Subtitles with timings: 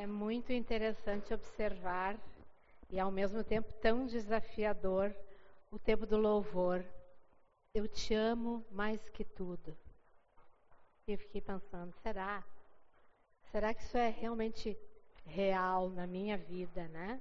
[0.00, 2.16] É muito interessante observar
[2.88, 5.12] e ao mesmo tempo tão desafiador
[5.72, 6.84] o tempo do louvor.
[7.74, 9.76] Eu te amo mais que tudo.
[11.04, 12.44] E eu fiquei pensando, será?
[13.50, 14.78] Será que isso é realmente
[15.26, 17.20] real na minha vida, né?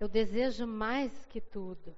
[0.00, 1.96] Eu desejo mais que tudo.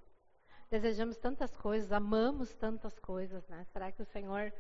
[0.71, 3.65] Desejamos tantas coisas, amamos tantas coisas, né?
[3.73, 4.53] Será que o Senhor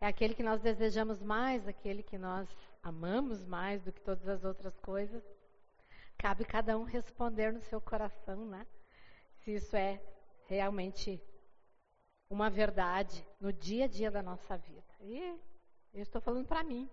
[0.00, 2.48] é aquele que nós desejamos mais, aquele que nós
[2.86, 5.24] amamos mais do que todas as outras coisas?
[6.16, 8.64] Cabe cada um responder no seu coração, né?
[9.38, 10.00] Se isso é
[10.46, 11.20] realmente
[12.30, 14.86] uma verdade no dia a dia da nossa vida.
[15.00, 15.18] E
[15.92, 16.88] eu estou falando para mim.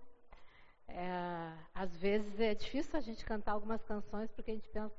[0.88, 4.94] É, às vezes é difícil a gente cantar algumas canções porque a gente pensa,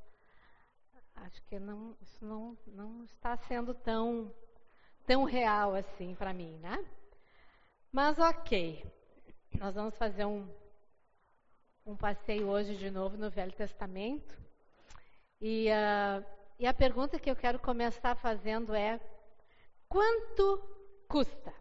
[1.16, 4.34] acho que não, isso não, não está sendo tão,
[5.06, 6.84] tão real assim para mim, né?
[7.92, 8.84] Mas ok,
[9.60, 10.50] nós vamos fazer um,
[11.86, 14.36] um passeio hoje de novo no Velho Testamento.
[15.40, 16.26] E, uh,
[16.58, 19.00] e a pergunta que eu quero começar fazendo é:
[19.88, 20.64] quanto
[21.08, 21.54] custa?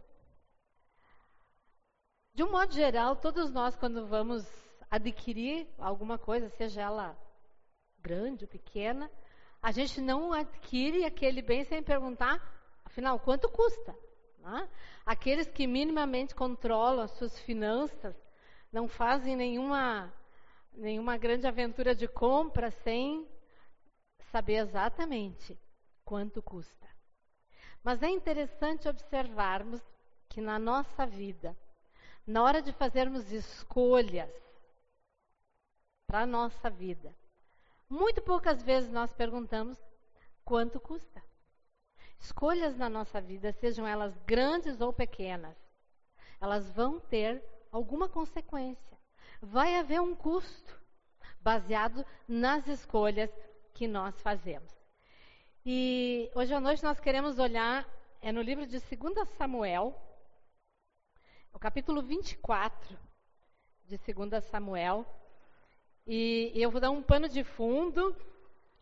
[2.33, 4.43] De um modo geral, todos nós, quando vamos
[4.89, 7.15] adquirir alguma coisa, seja ela
[7.99, 9.09] grande ou pequena,
[9.61, 12.41] a gente não adquire aquele bem sem perguntar,
[12.83, 13.95] afinal, quanto custa?
[14.39, 14.67] Né?
[15.05, 18.24] Aqueles que minimamente controlam as suas finanças
[18.75, 20.13] não fazem nenhuma,
[20.73, 23.25] nenhuma grande aventura de compra sem
[24.33, 25.57] saber exatamente
[26.03, 26.85] quanto custa.
[27.81, 29.81] Mas é interessante observarmos
[30.27, 31.55] que na nossa vida,
[32.27, 34.29] na hora de fazermos escolhas
[36.05, 37.15] para a nossa vida,
[37.87, 39.81] muito poucas vezes nós perguntamos
[40.43, 41.23] quanto custa.
[42.19, 45.55] Escolhas na nossa vida, sejam elas grandes ou pequenas,
[46.41, 48.97] elas vão ter alguma consequência.
[49.41, 50.81] Vai haver um custo
[51.41, 53.29] baseado nas escolhas
[53.73, 54.73] que nós fazemos.
[55.65, 57.85] E hoje à noite nós queremos olhar
[58.21, 59.93] é no livro de 2 Samuel,
[61.53, 62.97] o capítulo 24
[63.83, 65.05] de 2 Samuel.
[66.07, 68.15] E, eu vou dar um pano de fundo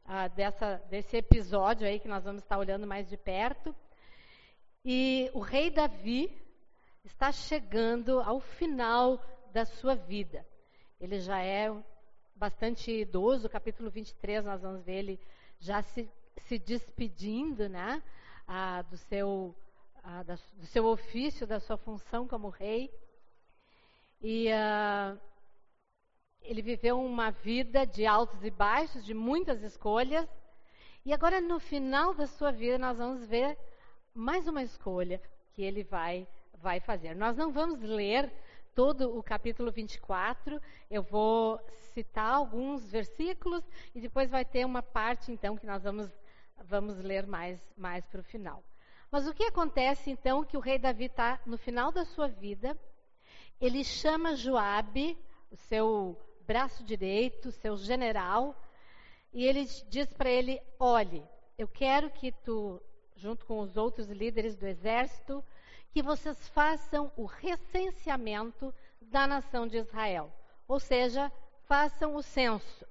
[0.05, 3.75] uh, dessa, desse episódio aí que nós vamos estar olhando mais de perto.
[4.85, 6.42] E o rei Davi
[7.03, 9.21] está chegando ao final
[9.51, 10.45] da sua vida.
[10.99, 11.71] Ele já é
[12.35, 15.19] bastante idoso, capítulo 23, nós vamos ver ele
[15.59, 18.01] já se, se despedindo né,
[18.47, 19.55] ah, do seu
[20.25, 22.91] da, do seu ofício, da sua função como rei.
[24.21, 25.19] E uh,
[26.41, 30.27] ele viveu uma vida de altos e baixos, de muitas escolhas.
[31.05, 33.57] E agora, no final da sua vida, nós vamos ver
[34.13, 35.21] mais uma escolha
[35.53, 36.27] que ele vai,
[36.63, 37.13] vai fazer.
[37.13, 38.31] Nós não vamos ler
[38.73, 40.59] todo o capítulo 24,
[40.89, 41.59] eu vou
[41.93, 43.63] citar alguns versículos
[43.93, 46.09] e depois vai ter uma parte, então, que nós vamos,
[46.63, 48.63] vamos ler mais, mais para o final.
[49.11, 52.75] Mas o que acontece então que o rei Davi está no final da sua vida,
[53.59, 55.17] ele chama Joabe,
[55.51, 58.55] o seu braço direito, seu general,
[59.33, 61.23] e ele diz para ele: "Olhe,
[61.57, 62.81] eu quero que tu,
[63.17, 65.43] junto com os outros líderes do exército,
[65.93, 70.33] que vocês façam o recenseamento da nação de Israel,
[70.67, 71.31] ou seja,
[71.65, 72.85] façam o censo."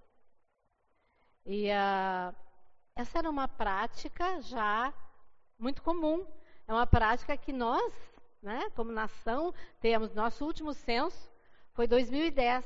[1.44, 2.34] E uh,
[2.94, 4.94] essa era uma prática já
[5.58, 6.26] muito comum.
[6.68, 7.92] É uma prática que nós,
[8.40, 10.14] né, como nação, temos.
[10.14, 11.30] Nosso último censo
[11.72, 12.64] foi 2010.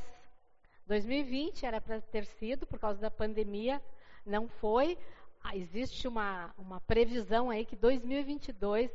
[0.86, 3.82] 2020 era para ter sido, por causa da pandemia,
[4.24, 4.98] não foi.
[5.42, 8.90] Ah, existe uma, uma previsão aí que 2022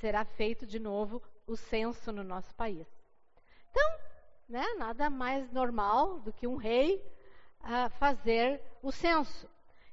[0.00, 2.86] será feito de novo o censo no nosso país.
[3.70, 3.98] Então,
[4.48, 6.96] né, nada mais normal do que um rei
[7.60, 9.48] uh, fazer o censo.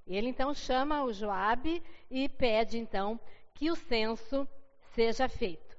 [0.06, 3.20] Ele então chama o Joabe e pede então
[3.54, 4.48] que o censo
[4.94, 5.78] seja feito.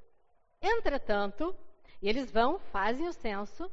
[0.61, 1.55] Entretanto,
[2.03, 3.71] eles vão, fazem o censo,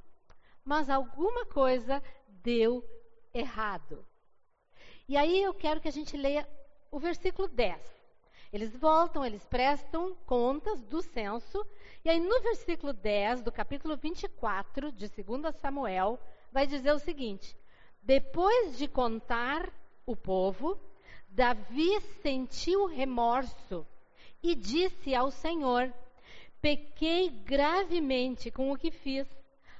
[0.63, 2.83] mas alguma coisa deu
[3.33, 4.05] errado.
[5.07, 6.47] E aí eu quero que a gente leia
[6.91, 7.98] o versículo 10.
[8.51, 11.63] Eles voltam, eles prestam contas do censo,
[12.03, 16.19] e aí no versículo 10 do capítulo 24 de 2 Samuel,
[16.51, 17.55] vai dizer o seguinte:
[18.01, 19.71] Depois de contar
[20.03, 20.79] o povo,
[21.29, 23.85] Davi sentiu remorso
[24.41, 25.93] e disse ao Senhor:
[26.59, 29.27] Pequei gravemente com o que fiz.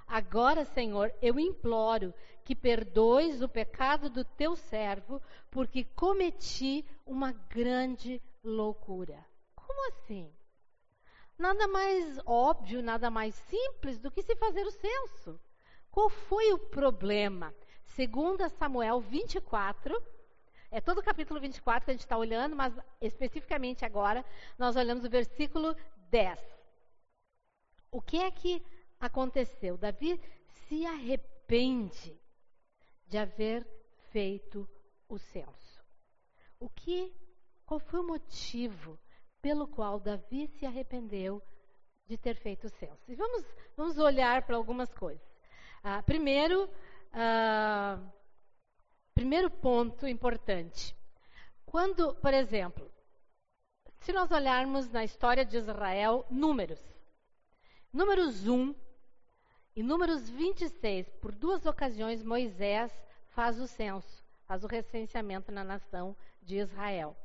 [0.10, 2.12] Agora, Senhor, eu imploro
[2.44, 5.22] que perdoes o pecado do teu servo,
[5.52, 9.24] porque cometi uma grande loucura.
[9.54, 10.34] Como assim?
[11.38, 15.40] Nada mais óbvio, nada mais simples do que se fazer o censo.
[15.92, 17.54] Qual foi o problema?
[17.96, 20.02] 2 Samuel 24.
[20.72, 24.26] É todo o capítulo 24 que a gente está olhando, mas especificamente agora
[24.58, 25.76] nós olhamos o versículo
[26.10, 26.40] 10.
[27.92, 28.64] O que é que
[29.00, 29.78] aconteceu?
[29.78, 30.20] Davi
[30.68, 32.20] se arrepende
[33.08, 33.66] de haver
[34.12, 34.68] feito
[35.08, 35.84] o censo.
[36.60, 37.14] O que,
[37.66, 39.00] qual foi o motivo
[39.42, 41.42] pelo qual Davi se arrependeu
[42.06, 43.12] de ter feito o censo?
[43.12, 43.44] E vamos,
[43.76, 45.28] vamos olhar para algumas coisas.
[45.84, 46.70] Ah, primeiro,
[47.14, 48.00] ah,
[49.14, 50.96] primeiro ponto importante.
[51.66, 52.92] Quando, por exemplo,
[54.02, 56.80] se nós olharmos na história de Israel, números.
[57.92, 58.74] Números 1
[59.80, 62.92] e números 26, por duas ocasiões, Moisés
[63.30, 67.16] faz o censo, faz o recenseamento na nação de Israel.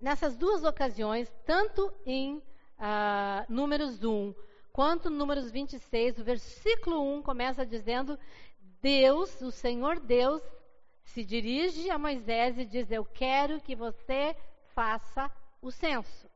[0.00, 2.42] Nessas duas ocasiões, tanto em uh,
[3.50, 4.34] Números 1
[4.72, 8.18] quanto Números 26, o versículo 1 começa dizendo:
[8.80, 10.42] Deus, o Senhor Deus,
[11.04, 14.34] se dirige a Moisés e diz: Eu quero que você
[14.74, 15.30] faça
[15.60, 16.27] o censo.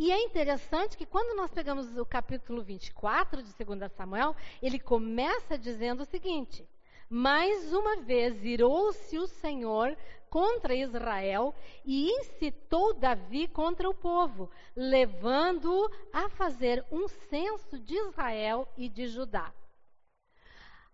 [0.00, 5.58] E é interessante que quando nós pegamos o capítulo 24 de 2 Samuel, ele começa
[5.58, 6.64] dizendo o seguinte:
[7.10, 9.98] Mais uma vez irou-se o Senhor
[10.30, 11.52] contra Israel
[11.84, 19.08] e incitou Davi contra o povo, levando-o a fazer um censo de Israel e de
[19.08, 19.52] Judá.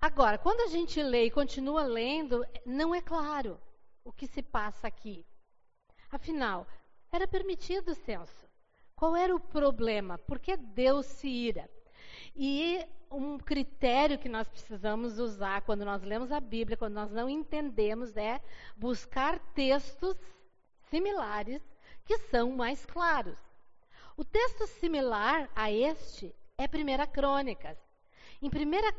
[0.00, 3.61] Agora, quando a gente lê e continua lendo, não é claro
[4.03, 5.27] o que se passa aqui.
[6.11, 6.67] Afinal,
[7.12, 8.44] era permitido o censo.
[8.96, 10.19] Qual era o problema?
[10.19, 11.69] Por que Deus se ira?
[12.37, 17.29] E um critério que nós precisamos usar quando nós lemos a Bíblia, quando nós não
[17.29, 18.41] entendemos, é
[18.76, 20.17] buscar textos
[20.91, 21.62] similares
[22.05, 23.38] que são mais claros.
[24.17, 27.76] O texto similar a este é 1 Crônicas.
[28.40, 28.50] Em 1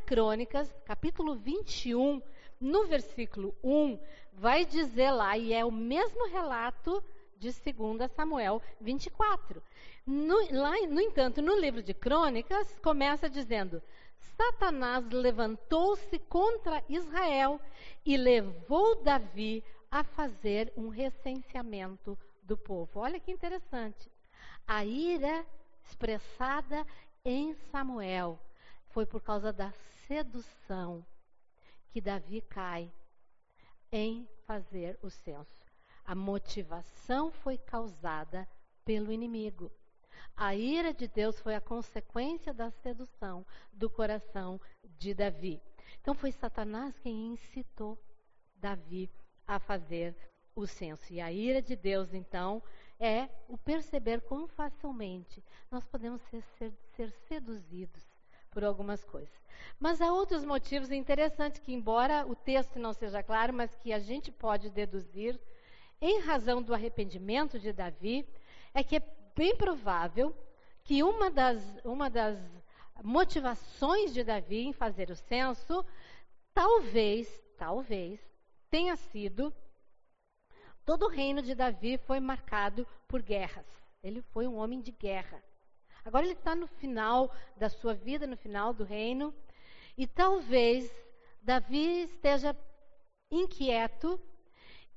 [0.06, 2.22] Crônicas, capítulo 21,
[2.60, 4.00] no versículo 1,
[4.34, 7.04] vai dizer lá, e é o mesmo relato
[7.38, 9.62] de 2 Samuel 24.
[10.06, 13.82] No, lá, no entanto, no livro de Crônicas, começa dizendo:
[14.38, 17.60] Satanás levantou-se contra Israel
[18.06, 23.00] e levou Davi a fazer um recenseamento do povo.
[23.00, 24.12] Olha que interessante.
[24.68, 25.46] A ira
[25.84, 26.86] expressada
[27.24, 28.40] em Samuel
[28.90, 29.72] foi por causa da
[30.08, 31.06] sedução
[31.92, 32.92] que Davi cai
[33.92, 35.65] em fazer o censo.
[36.06, 38.48] A motivação foi causada
[38.84, 39.72] pelo inimigo.
[40.38, 44.60] A ira de Deus foi a consequência da sedução do coração
[44.98, 45.62] de Davi.
[46.02, 47.98] Então foi Satanás quem incitou
[48.56, 49.10] Davi
[49.48, 50.16] a fazer
[50.56, 51.12] o censo.
[51.12, 52.62] E a ira de Deus, então,
[53.00, 58.04] é o perceber quão facilmente nós podemos ser, ser, ser seduzidos
[58.52, 59.36] por algumas coisas.
[59.80, 64.00] Mas há outros motivos interessantes que, embora o texto não seja claro, mas que a
[64.00, 65.40] gente pode deduzir,
[66.02, 68.28] em razão do arrependimento de Davi,
[68.74, 70.36] é que é bem provável
[70.84, 72.38] que uma das, uma das
[73.04, 75.86] motivações de Davi em fazer o censo,
[76.54, 77.28] talvez,
[77.58, 78.20] talvez,
[78.70, 79.54] tenha sido
[80.86, 83.66] todo o reino de Davi foi marcado por guerras.
[84.04, 85.44] Ele foi um homem de guerra.
[86.04, 89.34] Agora ele está no final da sua vida, no final do reino,
[89.98, 90.92] e talvez
[91.42, 92.56] Davi esteja
[93.32, 94.22] inquieto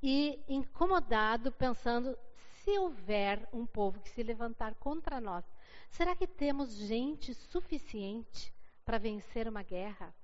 [0.03, 2.17] e incomodado, pensando:
[2.63, 5.45] se houver um povo que se levantar contra nós,
[5.91, 10.15] será que temos gente suficiente para vencer uma guerra?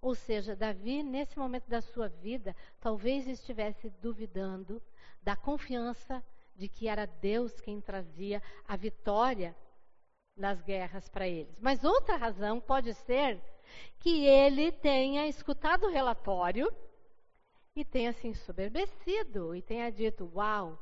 [0.00, 4.82] Ou seja, Davi, nesse momento da sua vida, talvez estivesse duvidando
[5.22, 6.22] da confiança
[6.54, 9.56] de que era Deus quem trazia a vitória
[10.36, 11.58] nas guerras para eles.
[11.60, 13.40] Mas outra razão pode ser
[13.98, 16.72] que ele tenha escutado o relatório
[17.76, 20.78] e tenha se ensoberbecido e tenha dito: Uau,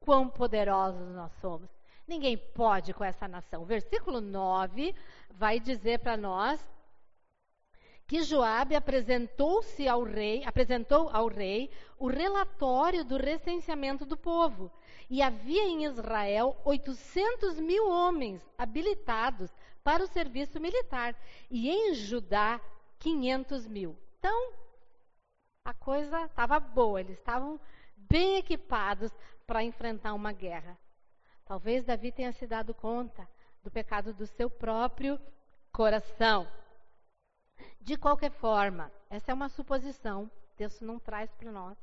[0.00, 1.70] quão poderosos nós somos.
[2.06, 3.62] Ninguém pode com essa nação.
[3.62, 4.92] O versículo 9
[5.30, 6.60] vai dizer para nós
[8.08, 14.70] que Joabe apresentou-se ao rei, apresentou ao rei o relatório do recenseamento do povo.
[15.08, 19.50] E havia em Israel 800 mil homens habilitados
[19.84, 21.16] para o serviço militar,
[21.50, 22.60] e em Judá
[22.98, 23.96] 500 mil.
[24.18, 24.52] Então,
[25.64, 27.60] a coisa estava boa, eles estavam
[27.96, 29.12] bem equipados
[29.46, 30.78] para enfrentar uma guerra.
[31.44, 33.28] Talvez Davi tenha se dado conta
[33.62, 35.20] do pecado do seu próprio
[35.70, 36.50] coração.
[37.80, 41.78] De qualquer forma, essa é uma suposição, Deus não traz para nós.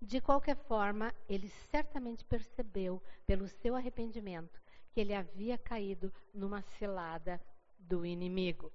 [0.00, 4.60] De qualquer forma, ele certamente percebeu, pelo seu arrependimento,
[4.92, 7.40] que ele havia caído numa cilada
[7.78, 8.72] do inimigo.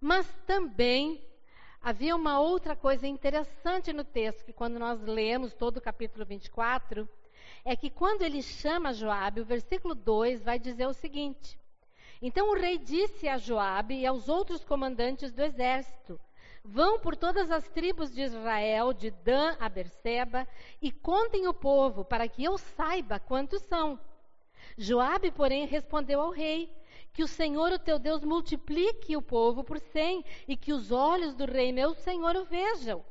[0.00, 1.24] Mas também
[1.84, 7.06] havia uma outra coisa interessante no texto, que quando nós lemos todo o capítulo 24,
[7.62, 11.60] é que quando ele chama Joabe, o versículo 2 vai dizer o seguinte:
[12.22, 16.18] Então o rei disse a Joabe e aos outros comandantes do exército:
[16.64, 20.48] Vão por todas as tribos de Israel, de Dan a Berseba,
[20.80, 24.00] e contem o povo, para que eu saiba quantos são.
[24.78, 26.72] Joabe, porém, respondeu ao rei:
[27.14, 31.34] Que o Senhor, o teu Deus, multiplique o povo por cem, e que os olhos
[31.34, 33.04] do rei, meu senhor, o vejam.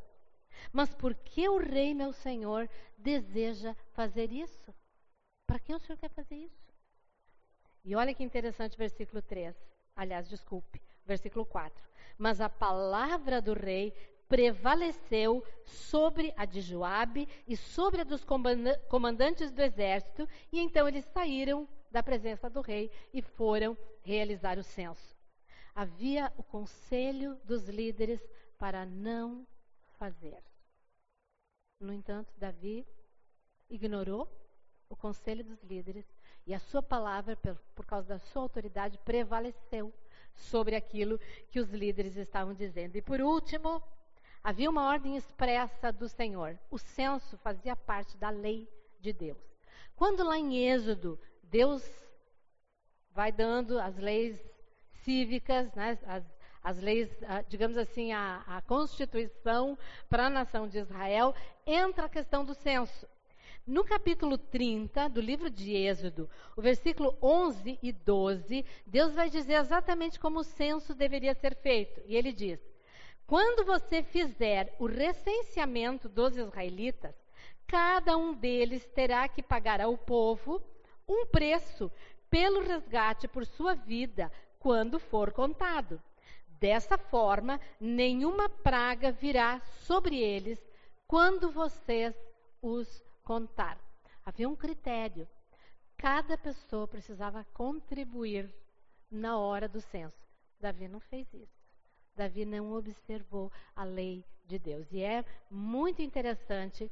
[0.72, 4.76] Mas por que o rei, meu senhor, deseja fazer isso?
[5.48, 6.74] Para que o senhor quer fazer isso?
[7.86, 9.56] E olha que interessante versículo 3.
[9.96, 11.84] Aliás, desculpe, versículo 4.
[12.18, 13.94] Mas a palavra do rei
[14.28, 18.26] prevaleceu sobre a de Joabe e sobre a dos
[18.90, 24.64] comandantes do exército, e então eles saíram da presença do rei e foram realizar o
[24.64, 25.16] censo.
[25.76, 28.20] Havia o conselho dos líderes
[28.58, 29.46] para não
[30.00, 30.44] fazer.
[31.80, 32.86] No entanto, Davi
[33.70, 34.28] ignorou
[34.90, 36.06] o conselho dos líderes
[36.48, 37.38] e a sua palavra,
[37.76, 39.94] por causa da sua autoridade, prevaleceu
[40.36, 41.20] sobre aquilo
[41.52, 42.96] que os líderes estavam dizendo.
[42.96, 43.82] E por último,
[44.44, 46.58] havia uma ordem expressa do Senhor.
[46.72, 48.68] O censo fazia parte da lei
[49.00, 49.38] de Deus.
[49.96, 51.20] Quando lá em Êxodo,
[51.54, 51.88] Deus
[53.12, 54.44] vai dando as leis
[55.04, 56.24] cívicas, né, as,
[56.64, 59.78] as leis, ah, digamos assim, a, a Constituição
[60.10, 63.08] para a nação de Israel, entra a questão do censo.
[63.68, 69.54] No capítulo 30 do livro de Êxodo, o versículo 11 e 12, Deus vai dizer
[69.54, 72.02] exatamente como o censo deveria ser feito.
[72.08, 72.60] E ele diz:
[73.28, 77.14] Quando você fizer o recenseamento dos israelitas,
[77.68, 80.60] cada um deles terá que pagar ao povo
[81.08, 81.92] um preço
[82.30, 86.02] pelo resgate por sua vida quando for contado.
[86.60, 90.60] Dessa forma, nenhuma praga virá sobre eles
[91.06, 92.16] quando vocês
[92.62, 93.78] os contar.
[94.26, 95.28] Havia um critério.
[95.98, 98.54] Cada pessoa precisava contribuir
[99.12, 100.26] na hora do censo.
[100.60, 101.64] Davi não fez isso.
[102.16, 104.92] Davi não observou a lei de Deus.
[104.92, 106.90] E é muito interessante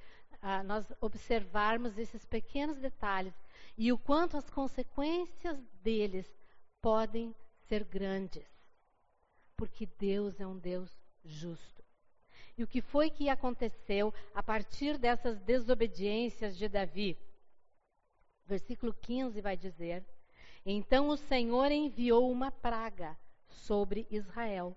[0.66, 3.34] nós observarmos esses pequenos detalhes
[3.78, 6.32] e o quanto as consequências deles
[6.82, 7.36] podem
[7.68, 8.52] ser grandes
[9.62, 10.90] porque Deus é um Deus
[11.24, 11.84] justo.
[12.58, 17.16] E o que foi que aconteceu a partir dessas desobediências de Davi?
[18.48, 20.04] Versículo 15 vai dizer:
[20.66, 23.16] Então o Senhor enviou uma praga
[23.50, 24.76] sobre Israel,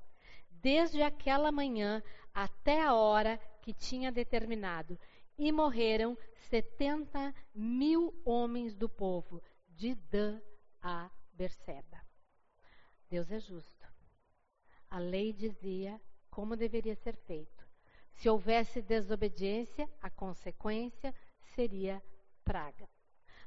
[0.50, 2.02] desde aquela manhã
[2.34, 5.00] até a hora que tinha determinado,
[5.38, 6.16] e morreram
[6.48, 10.40] setenta mil homens do povo, de Dan
[10.80, 12.00] a Berseba.
[13.08, 13.88] Deus é justo.
[14.88, 16.00] A lei dizia
[16.30, 17.64] como deveria ser feito.
[18.14, 21.14] Se houvesse desobediência, a consequência
[21.54, 22.02] seria
[22.44, 22.88] praga.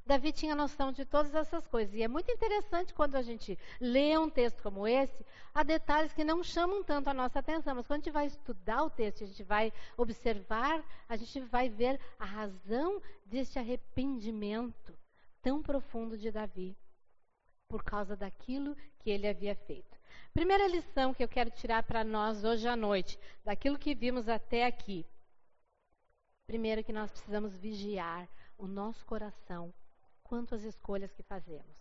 [0.07, 1.93] Davi tinha noção de todas essas coisas.
[1.93, 6.23] E é muito interessante quando a gente lê um texto como esse, há detalhes que
[6.23, 7.75] não chamam tanto a nossa atenção.
[7.75, 11.69] Mas quando a gente vai estudar o texto, a gente vai observar, a gente vai
[11.69, 14.97] ver a razão deste arrependimento
[15.41, 16.75] tão profundo de Davi
[17.67, 19.97] por causa daquilo que ele havia feito.
[20.33, 24.65] Primeira lição que eu quero tirar para nós hoje à noite, daquilo que vimos até
[24.65, 25.05] aqui.
[26.45, 29.73] Primeiro, que nós precisamos vigiar o nosso coração
[30.27, 31.77] quanto às escolhas que fazemos.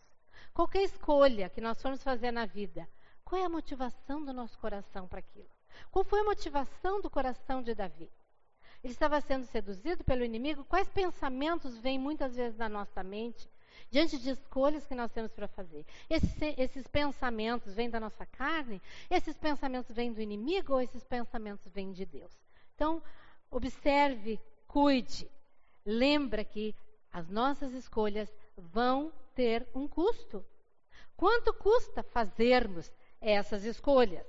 [0.54, 2.88] Qualquer escolha que nós formos fazer na vida,
[3.24, 5.50] qual é a motivação do nosso coração para aquilo?
[5.90, 8.10] Qual foi a motivação do coração de Davi?
[8.82, 10.64] Ele estava sendo seduzido pelo inimigo?
[10.64, 13.50] Quais pensamentos vêm muitas vezes na nossa mente
[13.90, 15.84] diante de escolhas que nós temos para fazer.
[16.08, 18.80] Esses, esses pensamentos vêm da nossa carne?
[19.10, 22.32] Esses pensamentos vêm do inimigo ou esses pensamentos vêm de Deus?
[22.74, 23.02] Então,
[23.50, 25.30] observe, cuide.
[25.84, 26.74] Lembra que
[27.16, 30.44] as nossas escolhas vão ter um custo.
[31.16, 32.92] Quanto custa fazermos
[33.22, 34.26] essas escolhas?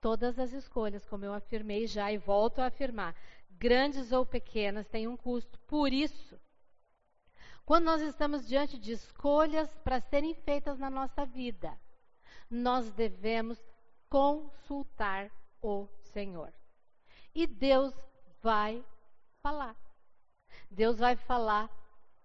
[0.00, 3.16] Todas as escolhas, como eu afirmei já e volto a afirmar,
[3.50, 5.58] grandes ou pequenas, têm um custo.
[5.66, 6.40] Por isso,
[7.64, 11.76] quando nós estamos diante de escolhas para serem feitas na nossa vida,
[12.48, 13.58] nós devemos
[14.08, 16.52] consultar o Senhor.
[17.34, 17.92] E Deus
[18.40, 18.84] vai
[19.42, 19.89] falar.
[20.70, 21.70] Deus vai falar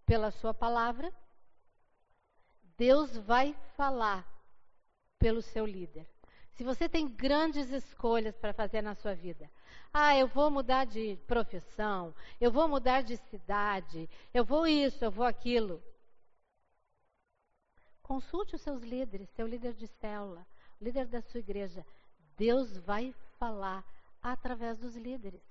[0.06, 1.14] pela Sua palavra.
[2.78, 4.28] Deus vai falar
[5.18, 6.08] pelo seu líder.
[6.56, 9.50] Se você tem grandes escolhas para fazer na sua vida,
[9.94, 15.12] ah, eu vou mudar de profissão, eu vou mudar de cidade, eu vou isso, eu
[15.12, 15.84] vou aquilo.
[18.02, 20.46] Consulte os seus líderes, seu líder de célula,
[20.80, 21.86] líder da sua igreja.
[22.38, 23.84] Deus vai falar
[24.22, 25.42] através dos líderes.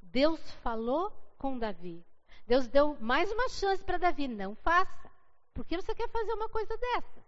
[0.00, 2.04] Deus falou com Davi.
[2.46, 4.28] Deus deu mais uma chance para Davi.
[4.28, 5.10] Não faça.
[5.54, 7.24] Por que você quer fazer uma coisa dessa?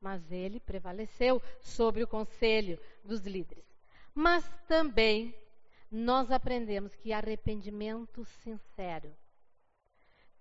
[0.00, 3.64] Mas ele prevaleceu sobre o conselho dos líderes.
[4.14, 5.34] Mas também
[5.90, 9.14] nós aprendemos que arrependimento sincero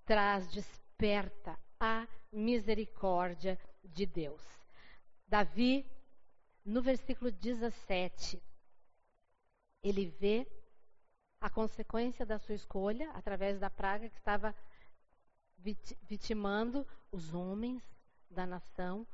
[0.05, 4.41] traz, desperta a misericórdia de Deus.
[5.27, 5.85] Davi,
[6.65, 8.41] no versículo 17,
[9.81, 10.47] ele vê
[11.43, 14.55] a consequência da sua escolha através da praga que estava
[16.07, 17.83] vitimando os homens
[18.31, 19.05] da nação.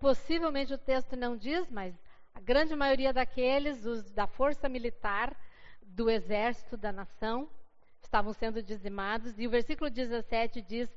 [0.00, 1.94] Possivelmente o texto não diz, mas
[2.34, 5.36] a grande maioria daqueles, os da força militar
[5.80, 7.48] do exército da nação,
[8.02, 9.38] estavam sendo dizimados.
[9.38, 10.90] E o versículo 17 diz: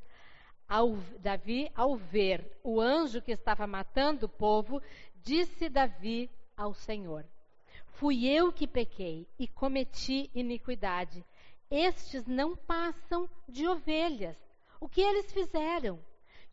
[0.68, 4.82] ao, Davi, ao ver o anjo que estava matando o povo,
[5.18, 7.24] disse Davi ao Senhor:
[7.96, 11.26] Fui eu que pequei e cometi iniquidade.
[11.72, 14.38] Estes não passam de ovelhas.
[14.82, 16.04] O que eles fizeram?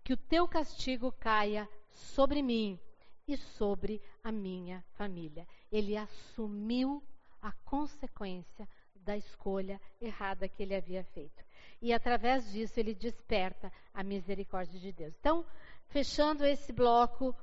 [0.05, 2.79] Que o teu castigo caia sobre mim
[3.27, 5.47] e sobre a minha família.
[5.71, 7.03] Ele assumiu
[7.41, 11.45] a consequência da escolha errada que ele havia feito.
[11.81, 15.13] E através disso ele desperta a misericórdia de Deus.
[15.19, 15.45] Então,
[15.89, 17.35] fechando esse bloco,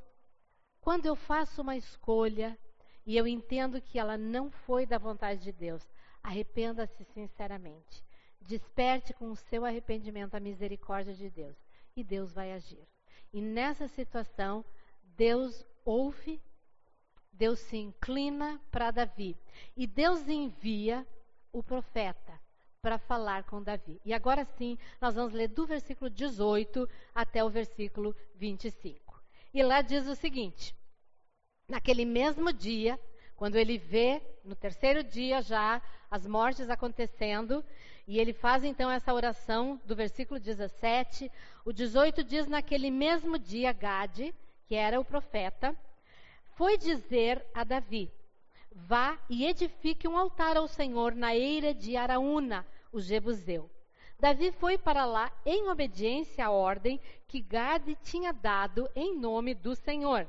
[0.79, 2.57] quando eu faço uma escolha
[3.09, 5.81] e eu entendo que ela não foi da vontade de Deus,
[6.21, 8.05] arrependa-se sinceramente.
[8.39, 11.57] Desperte com o seu arrependimento a misericórdia de Deus
[11.95, 12.87] e Deus vai agir.
[13.33, 14.63] E nessa situação,
[15.17, 16.39] Deus ouve,
[17.33, 19.35] Deus se inclina para Davi
[19.75, 21.03] e Deus envia
[21.51, 22.39] o profeta
[22.79, 23.99] para falar com Davi.
[24.05, 29.19] E agora sim, nós vamos ler do versículo 18 até o versículo 25.
[29.51, 30.77] E lá diz o seguinte:
[31.69, 32.99] Naquele mesmo dia,
[33.35, 37.63] quando ele vê, no terceiro dia já, as mortes acontecendo,
[38.07, 41.31] e ele faz então essa oração do versículo 17.
[41.63, 44.33] O 18 diz: Naquele mesmo dia, Gade,
[44.65, 45.77] que era o profeta,
[46.55, 48.11] foi dizer a Davi:
[48.71, 53.69] Vá e edifique um altar ao Senhor na eira de Araúna, o Jebuseu.
[54.19, 59.75] Davi foi para lá em obediência à ordem que Gade tinha dado em nome do
[59.75, 60.27] Senhor.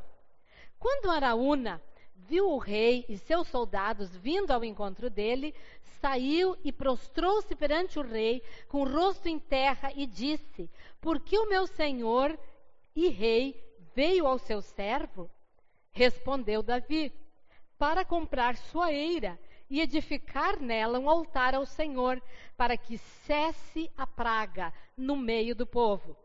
[0.81, 1.81] Quando Araúna
[2.17, 5.55] viu o rei e seus soldados vindo ao encontro dele,
[6.01, 11.39] saiu e prostrou-se perante o rei, com o rosto em terra, e disse: Por que
[11.39, 12.37] o meu senhor
[12.97, 13.63] e rei
[13.95, 15.31] veio ao seu servo?
[15.93, 17.13] Respondeu Davi:
[17.77, 19.39] Para comprar sua eira
[19.69, 22.23] e edificar nela um altar ao Senhor,
[22.57, 26.17] para que cesse a praga no meio do povo.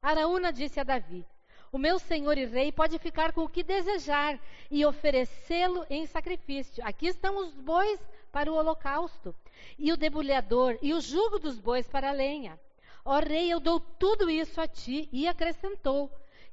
[0.00, 1.26] Araúna disse a Davi:
[1.72, 4.38] o meu senhor e rei pode ficar com o que desejar
[4.70, 6.84] e oferecê-lo em sacrifício.
[6.84, 8.00] Aqui estão os bois
[8.32, 9.34] para o holocausto,
[9.78, 12.58] e o debulhador, e o jugo dos bois para a lenha.
[13.04, 15.08] Ó rei, eu dou tudo isso a ti.
[15.12, 16.10] E acrescentou: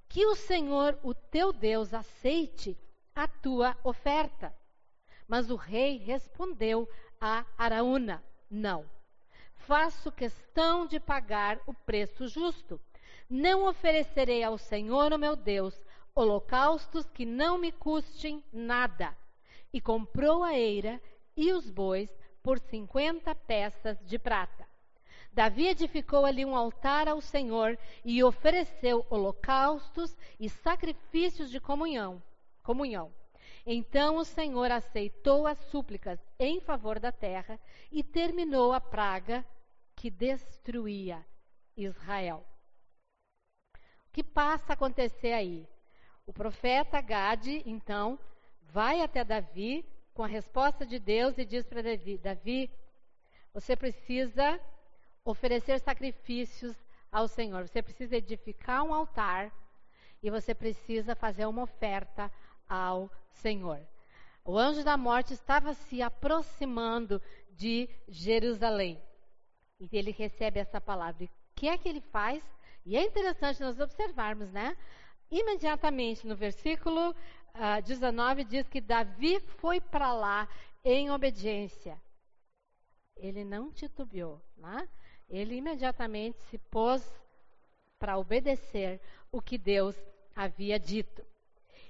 [0.08, 2.77] Que o Senhor, o teu Deus, aceite
[3.15, 4.53] a tua oferta.
[5.27, 8.86] Mas o rei respondeu a Araúna: Não.
[9.56, 12.80] Faço questão de pagar o preço justo.
[13.29, 15.77] Não oferecerei ao Senhor, o meu Deus,
[16.15, 19.15] holocaustos que não me custem nada.
[19.73, 21.01] E comprou a eira
[21.35, 22.09] e os bois
[22.41, 24.65] por cinquenta peças de prata.
[25.33, 32.23] Davi edificou ali um altar ao Senhor e ofereceu holocaustos e sacrifícios de comunhão.
[32.63, 33.13] comunhão.
[33.65, 37.59] Então o Senhor aceitou as súplicas em favor da terra
[37.91, 39.45] e terminou a praga
[39.95, 41.25] que destruía
[41.75, 42.45] Israel
[44.17, 45.67] que passa a acontecer aí?
[46.25, 48.17] O profeta Gade, então,
[48.63, 52.71] vai até Davi com a resposta de Deus e diz para Davi: Davi,
[53.53, 54.60] você precisa
[55.23, 56.75] oferecer sacrifícios
[57.12, 57.67] ao Senhor.
[57.67, 59.53] Você precisa edificar um altar
[60.23, 62.32] e você precisa fazer uma oferta
[62.67, 63.80] ao Senhor.
[64.43, 68.99] O anjo da morte estava se aproximando de Jerusalém.
[69.80, 71.23] E ele recebe essa palavra.
[71.23, 72.43] E o que é que ele faz?
[72.88, 74.78] E é interessante nós observarmos, né?
[75.30, 77.15] Imediatamente no versículo uh,
[77.54, 80.47] ah, 19 diz que Davi foi para lá
[80.86, 82.02] em obediência.
[83.17, 84.88] Ele não titubeou, né?
[85.28, 87.04] Ele imediatamente se pôs
[88.00, 89.02] para obedecer
[89.34, 89.93] o que Deus
[90.34, 91.26] havia dito.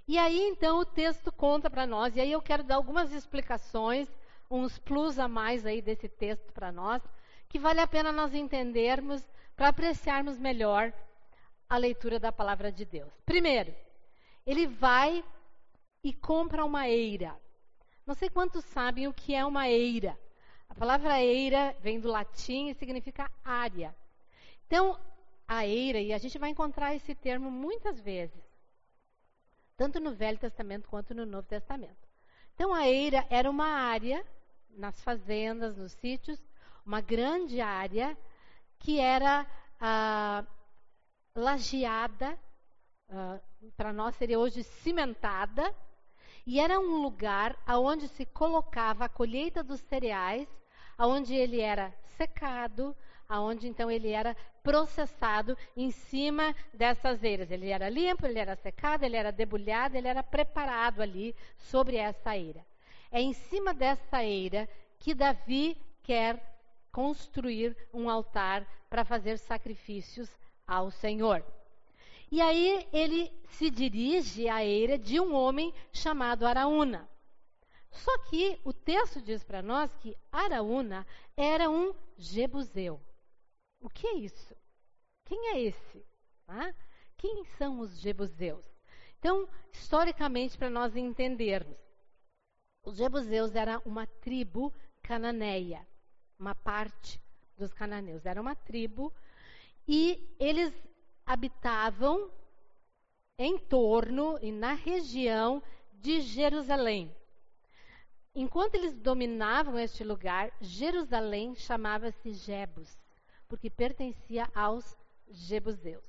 [0.07, 4.09] E aí então o texto conta para nós, e aí eu quero dar algumas explicações,
[4.49, 7.03] uns plus a mais aí desse texto para nós,
[7.47, 9.21] que vale a pena nós entendermos
[9.57, 10.93] para apreciarmos melhor
[11.67, 13.11] a leitura da palavra de Deus.
[13.25, 13.75] Primeiro,
[14.45, 15.25] ele vai
[16.03, 17.35] e compra uma eira.
[18.05, 20.17] Não sei quantos sabem o que é uma eira.
[20.69, 23.93] A palavra eira vem do latim e significa área.
[24.67, 24.97] Então,
[25.47, 28.43] a eira, e a gente vai encontrar esse termo muitas vezes,
[29.75, 32.07] tanto no Velho Testamento quanto no Novo Testamento.
[32.53, 34.23] Então, a eira era uma área
[34.69, 36.39] nas fazendas, nos sítios,
[36.85, 38.15] uma grande área
[38.79, 39.45] que era
[39.79, 40.43] ah,
[41.35, 42.37] lajeada,
[43.09, 43.39] ah,
[43.75, 45.73] para nós seria hoje cimentada,
[46.45, 50.47] e era um lugar aonde se colocava a colheita dos cereais,
[50.97, 52.95] aonde ele era secado,
[53.27, 57.51] aonde então ele era processado em cima dessas eiras.
[57.51, 62.37] Ele era limpo, ele era secado, ele era debulhado, ele era preparado ali sobre essa
[62.37, 62.65] eira.
[63.11, 64.67] É em cima dessa eira
[64.99, 66.56] que Davi quer
[66.97, 71.45] construir um altar para fazer sacrifícios ao Senhor.
[72.31, 77.07] E aí ele se dirige à eira de um homem chamado Araúna.
[77.91, 81.05] Só que o texto diz para nós que Araúna
[81.35, 82.99] era um jebuseu.
[83.79, 84.55] O que é isso?
[85.23, 86.03] Quem é esse?
[86.47, 86.73] Ah?
[87.15, 88.65] Quem são os jebuseus?
[89.19, 91.77] Então, historicamente, para nós entendermos,
[92.83, 95.85] os jebuseus era uma tribo cananeia,
[96.39, 97.21] uma parte
[97.57, 98.25] dos cananeus.
[98.25, 99.13] Era uma tribo
[99.87, 100.73] e eles
[101.25, 102.31] habitavam
[103.37, 105.61] em torno e na região
[105.93, 107.13] de Jerusalém.
[108.33, 112.97] Enquanto eles dominavam este lugar, Jerusalém chamava-se Jebus,
[113.47, 114.95] porque pertencia aos
[115.29, 116.03] Jebuseus.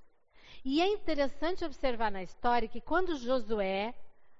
[0.64, 3.94] E é interessante observar na história que quando Josué,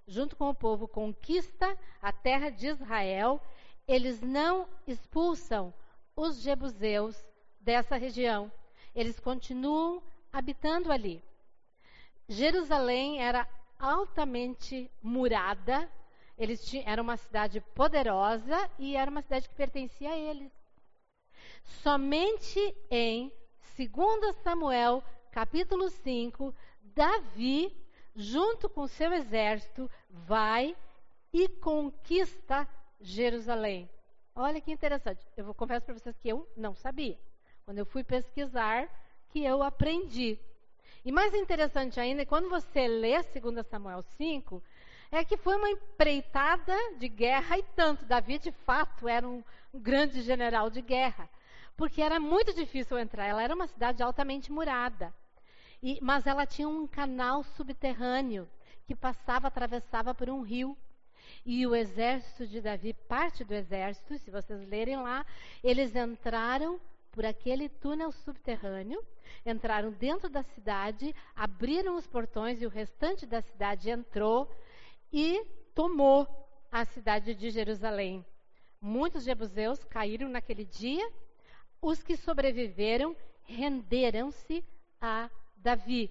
[0.06, 3.40] junto com o povo, conquista a terra de Israel,
[3.88, 5.72] eles não expulsam
[6.14, 7.16] os jebuseus
[7.58, 8.52] dessa região.
[8.94, 11.24] Eles continuam habitando ali.
[12.28, 13.48] Jerusalém era
[13.78, 15.90] altamente murada,
[16.36, 20.52] eles tinham, era uma cidade poderosa e era uma cidade que pertencia a eles.
[21.82, 23.32] Somente em
[23.76, 27.74] 2 Samuel, capítulo 5, Davi,
[28.14, 30.76] junto com seu exército, vai
[31.32, 32.68] e conquista
[33.00, 33.88] Jerusalém.
[34.34, 35.24] Olha que interessante.
[35.36, 37.18] Eu vou confessar para vocês que eu não sabia.
[37.64, 38.88] Quando eu fui pesquisar,
[39.30, 40.38] que eu aprendi.
[41.04, 44.62] E mais interessante ainda, quando você lê 2 Samuel 5,
[45.10, 48.04] é que foi uma empreitada de guerra e tanto.
[48.04, 51.28] Davi, de fato, era um, um grande general de guerra.
[51.76, 53.26] Porque era muito difícil entrar.
[53.26, 55.14] Ela era uma cidade altamente murada.
[55.82, 58.48] E, mas ela tinha um canal subterrâneo
[58.84, 60.76] que passava, atravessava por um rio.
[61.44, 65.24] E o exército de Davi, parte do exército, se vocês lerem lá,
[65.62, 69.02] eles entraram por aquele túnel subterrâneo,
[69.44, 74.48] entraram dentro da cidade, abriram os portões e o restante da cidade entrou
[75.12, 76.26] e tomou
[76.70, 78.24] a cidade de Jerusalém.
[78.80, 81.10] Muitos jebuseus caíram naquele dia,
[81.80, 84.64] os que sobreviveram renderam-se
[85.00, 86.10] a Davi.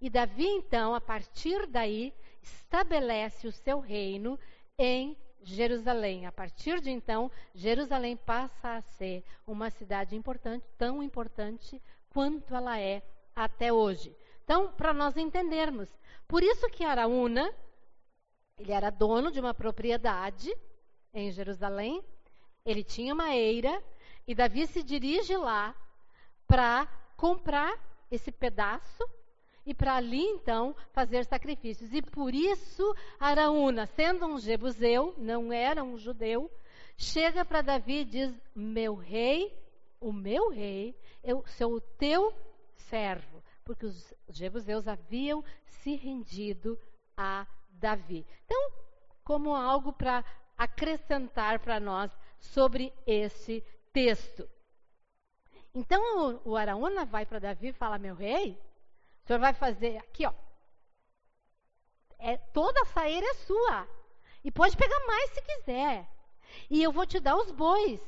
[0.00, 2.12] E Davi, então, a partir daí,
[2.44, 4.38] estabelece o seu reino
[4.78, 6.26] em Jerusalém.
[6.26, 11.80] A partir de então, Jerusalém passa a ser uma cidade importante, tão importante
[12.10, 13.02] quanto ela é
[13.34, 14.14] até hoje.
[14.44, 15.88] Então, para nós entendermos,
[16.28, 17.52] por isso que Araúna,
[18.58, 20.54] ele era dono de uma propriedade
[21.12, 22.02] em Jerusalém,
[22.64, 23.82] ele tinha uma eira,
[24.26, 25.74] e Davi se dirige lá
[26.46, 27.78] para comprar
[28.10, 29.04] esse pedaço
[29.66, 31.92] e para ali então fazer sacrifícios.
[31.92, 36.50] E por isso Araúna, sendo um jebuseu, não era um judeu,
[36.96, 39.56] chega para Davi e diz: Meu rei,
[40.00, 42.32] o meu rei, eu sou o teu
[42.76, 43.42] servo.
[43.64, 46.78] Porque os jebuseus haviam se rendido
[47.16, 48.26] a Davi.
[48.44, 48.72] Então,
[49.24, 50.22] como algo para
[50.56, 54.48] acrescentar para nós sobre esse texto.
[55.74, 58.58] Então o, o Araúna vai para Davi e fala: Meu rei,
[59.24, 60.34] o senhor vai fazer aqui, ó.
[62.18, 63.88] É, toda a saíra é sua.
[64.44, 66.06] E pode pegar mais se quiser.
[66.68, 68.00] E eu vou te dar os bois.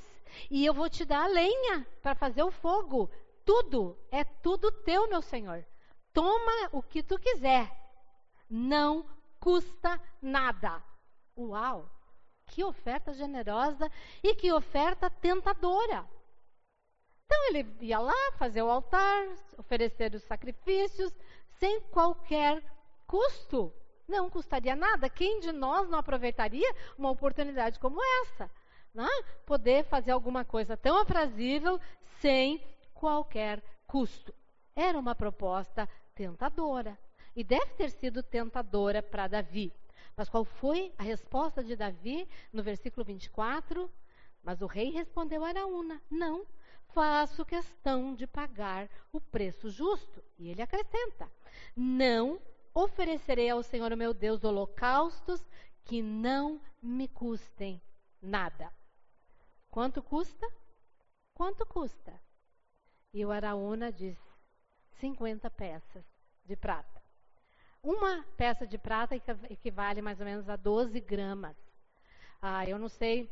[0.51, 3.11] E eu vou te dar a lenha para fazer o fogo.
[3.47, 5.65] Tudo, é tudo teu, meu senhor.
[6.13, 7.71] Toma o que tu quiser.
[8.49, 9.09] Não
[9.41, 10.83] custa nada.
[11.37, 11.91] Uau!
[12.49, 13.91] Que oferta generosa
[14.23, 16.07] e que oferta tentadora.
[17.27, 19.27] Então ele ia lá fazer o altar,
[19.59, 21.13] oferecer os sacrifícios,
[21.59, 22.63] sem qualquer
[23.07, 23.73] custo.
[24.09, 25.11] Não custaria nada.
[25.11, 28.49] Quem de nós não aproveitaria uma oportunidade como essa?
[28.95, 29.09] Né?
[29.45, 31.81] Poder fazer alguma coisa tão aprazível
[32.21, 32.63] sem
[32.95, 34.33] qualquer custo.
[34.75, 36.97] Era uma proposta tentadora.
[37.35, 39.73] E deve ter sido tentadora para Davi.
[40.17, 43.91] Mas qual foi a resposta de Davi no versículo 24?
[44.43, 46.47] Mas o rei respondeu a Araúna: Não,
[46.97, 50.25] faço questão de pagar o preço justo.
[50.39, 51.31] E ele acrescenta:
[51.77, 52.41] Não
[52.73, 55.47] oferecerei ao Senhor meu Deus holocaustos
[55.85, 57.83] que não me custem
[58.23, 58.73] nada.
[59.71, 60.51] Quanto custa?
[61.35, 62.19] Quanto custa?
[63.13, 64.17] E o Araúna diz:
[64.93, 66.05] 50 peças
[66.47, 67.03] de prata.
[67.83, 69.15] Uma peça de prata
[69.51, 71.57] equivale mais ou menos a 12 gramas.
[72.41, 73.31] Ah, eu não sei,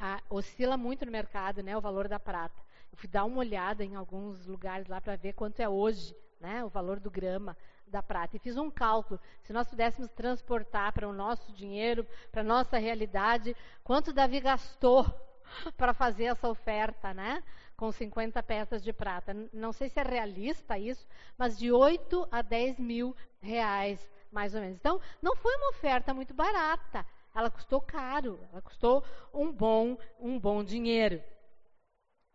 [0.00, 2.60] ah, oscila muito no mercado né, o valor da prata.
[2.92, 6.64] Eu fui dar uma olhada em alguns lugares lá para ver quanto é hoje né,
[6.64, 7.56] o valor do grama
[7.86, 8.36] da prata.
[8.36, 9.20] E fiz um cálculo.
[9.42, 15.04] Se nós pudéssemos transportar para o nosso dinheiro, para a nossa realidade, quanto Davi gastou
[15.76, 17.42] para fazer essa oferta, né?
[17.76, 19.34] com 50 peças de prata.
[19.52, 21.06] Não sei se é realista isso,
[21.36, 24.76] mas de 8 a 10 mil reais, mais ou menos.
[24.76, 27.04] Então, não foi uma oferta muito barata.
[27.34, 31.22] Ela custou caro, ela custou um bom, um bom dinheiro.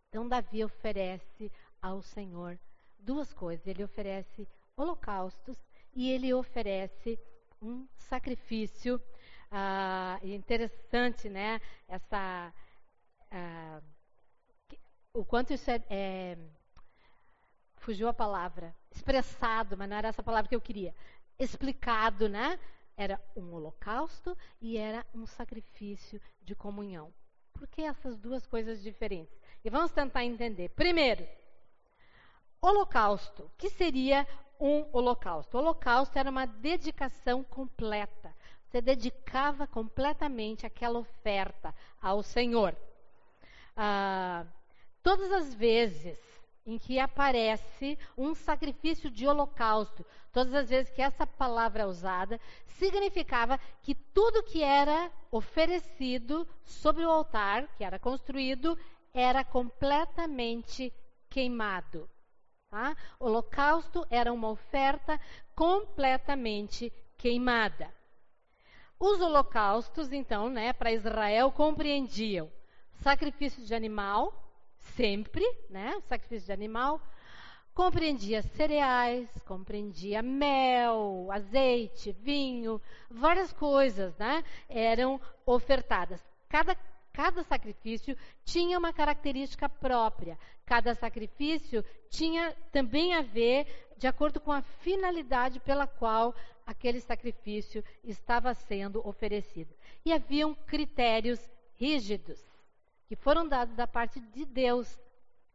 [0.10, 2.60] Então, Davi oferece ao Senhor
[3.00, 3.66] duas coisas.
[3.66, 5.58] Ele oferece holocaustos
[5.96, 7.18] e ele oferece
[7.62, 9.02] um sacrifício.
[9.50, 11.62] Ah, interessante, né?
[11.88, 12.54] Essa.
[13.32, 13.82] Ah,
[15.14, 16.38] o quanto isso é, é,
[17.78, 20.94] fugiu a palavra, expressado, mas não era essa palavra que eu queria,
[21.38, 22.60] explicado, né?
[23.00, 27.14] Era um holocausto e era um sacrifício de comunhão.
[27.54, 29.40] Por que essas duas coisas diferentes?
[29.64, 30.68] E vamos tentar entender.
[30.72, 31.26] Primeiro,
[32.62, 33.44] holocausto.
[33.44, 34.28] O que seria
[34.60, 35.56] um holocausto?
[35.56, 38.36] O holocausto era uma dedicação completa.
[38.66, 42.76] Você dedicava completamente aquela oferta ao Senhor.
[43.78, 44.46] Ah,
[45.02, 46.20] Todas as vezes
[46.66, 52.40] em que aparece um sacrifício de holocausto, todas as vezes que essa palavra é usada,
[52.66, 58.78] significava que tudo que era oferecido sobre o altar, que era construído,
[59.14, 60.94] era completamente
[61.30, 62.10] queimado.
[62.70, 62.96] Tá?
[63.20, 65.20] Holocausto era uma oferta
[65.56, 67.92] completamente queimada.
[69.00, 72.52] Os holocaustos, então, né, para Israel compreendiam
[73.02, 74.49] sacrifício de animal,
[74.80, 75.96] sempre, né?
[75.98, 77.02] O sacrifício de animal.
[77.74, 84.44] Compreendia cereais, compreendia mel, azeite, vinho, várias coisas, né?
[84.68, 86.22] Eram ofertadas.
[86.50, 86.76] Cada,
[87.14, 90.38] cada sacrifício tinha uma característica própria.
[90.66, 93.66] Cada sacrifício tinha também a ver
[93.98, 99.74] de acordo com a finalidade pela qual aquele sacrifício estava sendo oferecido.
[100.04, 101.40] E haviam critérios
[101.76, 102.49] rígidos
[103.10, 105.00] que foram dados da parte de Deus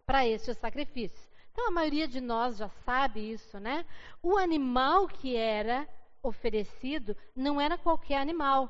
[0.04, 1.30] para estes sacrifícios.
[1.52, 3.86] Então a maioria de nós já sabe isso, né?
[4.20, 5.88] O animal que era
[6.20, 8.68] oferecido não era qualquer animal.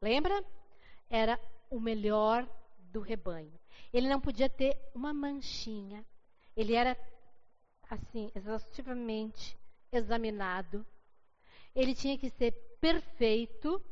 [0.00, 0.44] Lembra?
[1.10, 3.58] Era o melhor do rebanho.
[3.92, 6.06] Ele não podia ter uma manchinha.
[6.56, 6.96] Ele era
[7.90, 9.58] assim, exaustivamente
[9.90, 10.86] examinado.
[11.74, 13.82] Ele tinha que ser perfeito.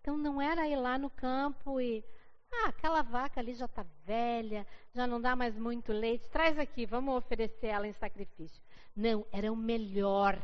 [0.00, 2.04] Então não era ir lá no campo e
[2.52, 6.84] ah, aquela vaca ali já está velha, já não dá mais muito leite, traz aqui,
[6.84, 8.62] vamos oferecer ela em sacrifício.
[8.94, 10.38] Não, era o melhor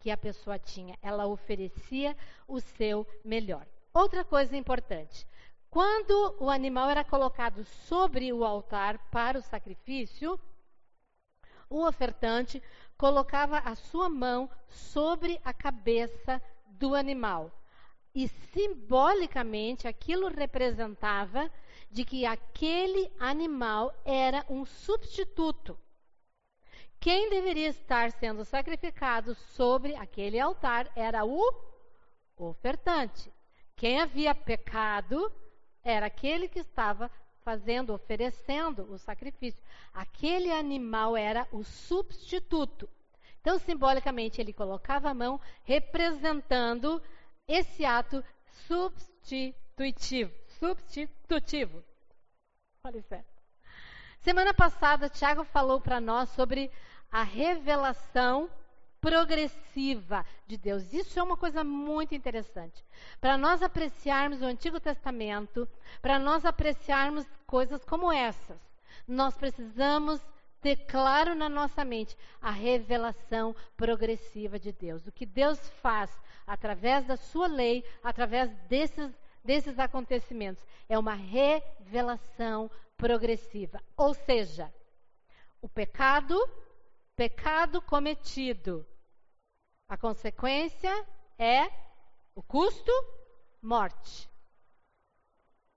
[0.00, 0.98] que a pessoa tinha.
[1.00, 3.66] Ela oferecia o seu melhor.
[3.92, 5.26] Outra coisa importante:
[5.70, 10.38] quando o animal era colocado sobre o altar para o sacrifício,
[11.70, 12.62] o ofertante
[12.96, 17.50] colocava a sua mão sobre a cabeça do animal
[18.14, 21.50] e simbolicamente aquilo representava
[21.90, 25.76] de que aquele animal era um substituto.
[27.00, 31.52] Quem deveria estar sendo sacrificado sobre aquele altar era o
[32.36, 33.32] ofertante.
[33.76, 35.30] Quem havia pecado
[35.82, 37.10] era aquele que estava
[37.44, 39.62] fazendo, oferecendo o sacrifício.
[39.92, 42.88] Aquele animal era o substituto.
[43.40, 47.02] Então, simbolicamente, ele colocava a mão representando
[47.46, 48.24] esse ato
[48.66, 50.32] substitutivo.
[50.58, 51.84] Substitutivo.
[52.82, 53.34] Olha certo.
[54.20, 56.70] Semana passada, Tiago falou para nós sobre
[57.10, 58.48] a revelação
[59.00, 60.94] progressiva de Deus.
[60.94, 62.82] Isso é uma coisa muito interessante.
[63.20, 65.68] Para nós apreciarmos o Antigo Testamento,
[66.00, 68.58] para nós apreciarmos coisas como essas,
[69.06, 70.20] nós precisamos
[70.64, 75.06] ter claro na nossa mente a revelação progressiva de Deus.
[75.06, 76.10] O que Deus faz
[76.46, 79.12] através da sua lei, através desses,
[79.44, 80.64] desses acontecimentos.
[80.88, 83.78] É uma revelação progressiva.
[83.94, 84.72] Ou seja,
[85.60, 86.34] o pecado,
[87.14, 88.86] pecado cometido.
[89.86, 91.06] A consequência
[91.38, 91.70] é
[92.34, 92.90] O custo?
[93.60, 94.30] Morte.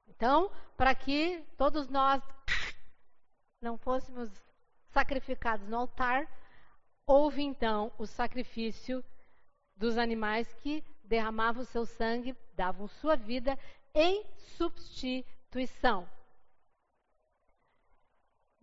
[0.07, 2.23] Então, para que todos nós
[3.61, 4.46] não fôssemos
[4.97, 6.27] sacrificados no altar,
[7.05, 9.05] houve então o sacrifício
[9.75, 13.55] dos animais que derramavam seu sangue, davam sua vida
[13.93, 14.25] em
[14.57, 16.09] substituição.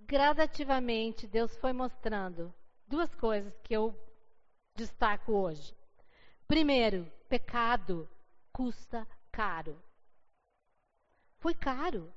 [0.00, 2.52] Gradativamente, Deus foi mostrando
[2.84, 3.94] duas coisas que eu
[4.74, 5.72] destaco hoje.
[6.48, 8.08] Primeiro, pecado
[8.52, 9.80] custa caro.
[11.38, 12.12] Foi caro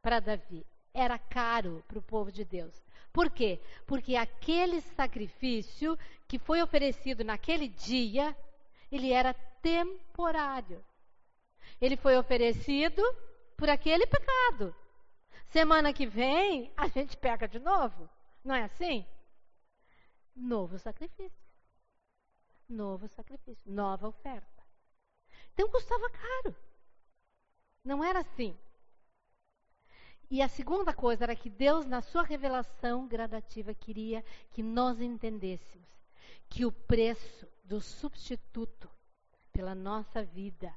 [0.00, 2.87] para Davi, era caro para o povo de Deus.
[3.12, 3.60] Por quê?
[3.86, 8.36] Porque aquele sacrifício que foi oferecido naquele dia,
[8.90, 10.84] ele era temporário.
[11.80, 13.02] Ele foi oferecido
[13.56, 14.74] por aquele pecado.
[15.48, 18.08] Semana que vem, a gente peca de novo.
[18.44, 19.06] Não é assim?
[20.36, 21.48] Novo sacrifício.
[22.68, 23.70] Novo sacrifício.
[23.70, 24.62] Nova oferta.
[25.54, 26.56] Então custava caro.
[27.84, 28.56] Não era assim.
[30.30, 35.88] E a segunda coisa era que Deus, na sua revelação gradativa, queria que nós entendêssemos
[36.48, 38.90] que o preço do substituto
[39.52, 40.74] pela nossa vida,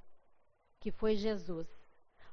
[0.80, 1.68] que foi Jesus,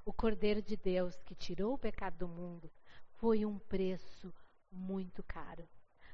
[0.05, 2.71] o Cordeiro de Deus que tirou o pecado do mundo,
[3.17, 4.33] foi um preço
[4.71, 5.69] muito caro.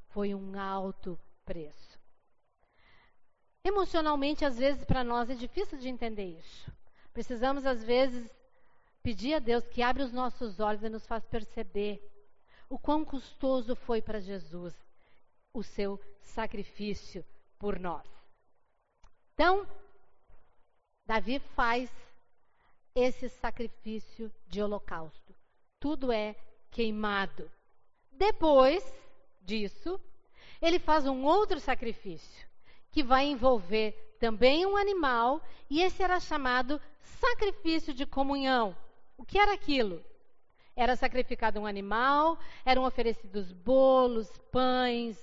[0.08, 1.98] Foi um alto preço.
[3.62, 6.72] Emocionalmente, às vezes, para nós é difícil de entender isso.
[7.12, 8.30] Precisamos, às vezes,
[9.04, 12.02] pedir a Deus que abra os nossos olhos e nos faça perceber
[12.70, 14.74] o quão custoso foi para Jesus
[15.52, 17.22] o seu sacrifício
[17.58, 18.08] por nós.
[19.34, 19.68] Então,
[21.04, 21.90] Davi faz
[22.94, 25.34] esse sacrifício de holocausto.
[25.78, 26.34] Tudo é
[26.70, 27.50] queimado.
[28.10, 28.82] Depois
[29.42, 30.00] disso,
[30.62, 32.48] ele faz um outro sacrifício,
[32.90, 38.74] que vai envolver também um animal, e esse era chamado sacrifício de comunhão.
[39.16, 40.04] O que era aquilo?
[40.76, 45.16] Era sacrificado um animal, eram oferecidos bolos, pães,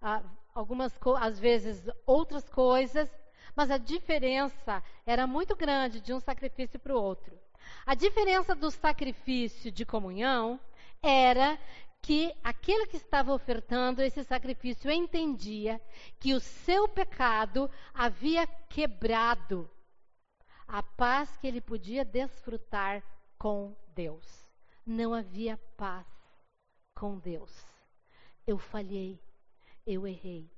[0.00, 0.22] ah,
[0.54, 3.10] algumas às vezes outras coisas,
[3.54, 7.38] mas a diferença era muito grande de um sacrifício para o outro.
[7.84, 10.58] A diferença do sacrifício de comunhão
[11.02, 11.58] era
[12.00, 15.80] que aquele que estava ofertando esse sacrifício entendia
[16.20, 19.70] que o seu pecado havia quebrado
[20.68, 23.02] a paz que ele podia desfrutar
[23.44, 24.48] com Deus.
[24.86, 26.06] Não havia paz
[26.94, 27.52] com Deus.
[28.46, 29.20] Eu falhei,
[29.86, 30.50] eu errei.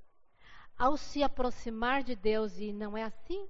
[0.77, 3.49] Ao se aproximar de Deus, e não é assim,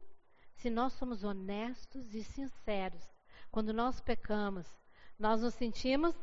[0.56, 3.08] se nós somos honestos e sinceros,
[3.52, 4.66] quando nós pecamos,
[5.20, 6.16] nós nos sentimos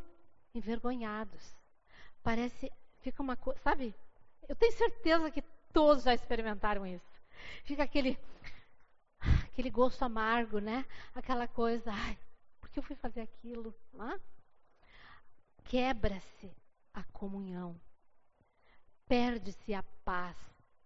[0.52, 1.54] envergonhados.
[2.20, 3.94] Parece, fica uma coisa, sabe?
[4.48, 7.22] Eu tenho certeza que todos já experimentaram isso.
[7.62, 8.18] Fica aquele,
[9.46, 10.84] aquele gosto amargo, né?
[11.14, 12.18] Aquela coisa, ai,
[12.74, 13.72] que eu fui fazer aquilo?
[15.64, 16.52] Quebra-se
[16.92, 17.80] a comunhão.
[19.06, 20.36] Perde-se a paz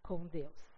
[0.02, 0.68] com Deus.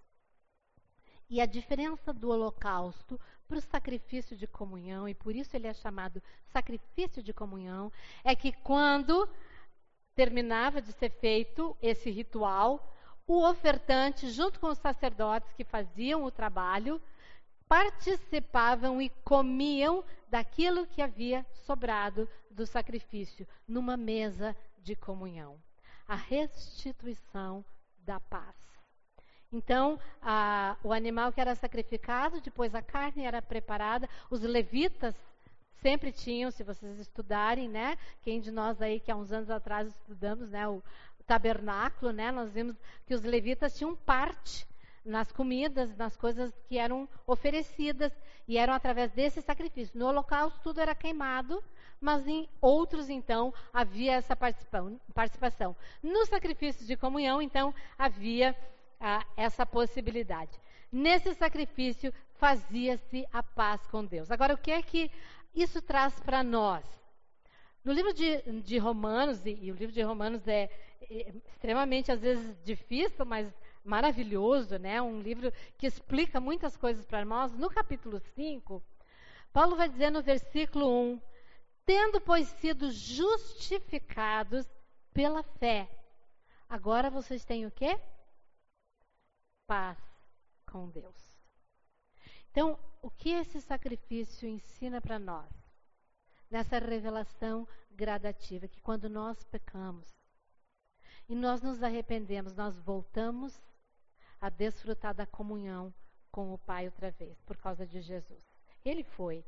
[1.28, 5.74] E a diferença do holocausto para o sacrifício de comunhão, e por isso ele é
[5.74, 7.92] chamado sacrifício de comunhão,
[8.24, 9.28] é que quando
[10.14, 12.96] terminava de ser feito esse ritual,
[13.26, 17.00] o ofertante, junto com os sacerdotes que faziam o trabalho,
[17.70, 25.56] participavam e comiam daquilo que havia sobrado do sacrifício, numa mesa de comunhão.
[26.04, 27.64] A restituição
[28.00, 28.56] da paz.
[29.52, 35.14] Então, a, o animal que era sacrificado, depois a carne era preparada, os levitas
[35.80, 37.96] sempre tinham, se vocês estudarem, né?
[38.24, 40.82] Quem de nós aí que há uns anos atrás estudamos, né, o,
[41.20, 42.32] o tabernáculo, né?
[42.32, 44.68] Nós vimos que os levitas tinham parte
[45.04, 48.12] nas comidas, nas coisas que eram oferecidas
[48.46, 49.98] e eram através desse sacrifício.
[49.98, 51.62] No holocausto tudo era queimado,
[52.00, 55.76] mas em outros então havia essa participação.
[56.02, 58.54] No sacrifício de comunhão então havia
[59.00, 60.60] ah, essa possibilidade.
[60.92, 64.30] Nesse sacrifício fazia-se a paz com Deus.
[64.30, 65.10] Agora o que é que
[65.54, 66.84] isso traz para nós?
[67.82, 70.68] No livro de, de Romanos, e, e, o livro de Romanos é,
[71.10, 73.50] é, extremamente, às vezes, difícil, mas
[73.84, 75.00] maravilhoso, né?
[75.00, 77.52] um livro que explica muitas coisas para nós.
[77.52, 78.82] No capítulo 5,
[79.52, 81.20] Paulo vai dizer no versículo 1:
[81.84, 84.66] Tendo, pois, sido justificados
[85.12, 85.88] pela fé,
[86.68, 88.00] agora vocês têm o quê?
[89.66, 89.98] Paz
[90.66, 91.38] com Deus.
[92.50, 95.48] Então, o que esse sacrifício ensina para nós?
[96.50, 100.08] Nessa revelação gradativa, que quando nós pecamos
[101.28, 103.62] e nós nos arrependemos, nós voltamos
[104.40, 105.92] a desfrutar da comunhão
[106.30, 108.42] com o Pai outra vez, por causa de Jesus.
[108.84, 109.44] Ele foi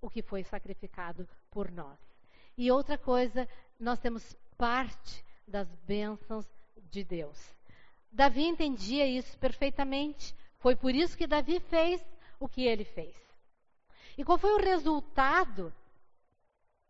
[0.00, 1.98] o que foi sacrificado por nós.
[2.56, 3.48] E outra coisa,
[3.78, 6.46] nós temos parte das bênçãos
[6.90, 7.54] de Deus.
[8.10, 10.34] Davi entendia isso perfeitamente.
[10.58, 12.04] Foi por isso que Davi fez
[12.38, 13.16] o que ele fez.
[14.16, 15.74] E qual foi o resultado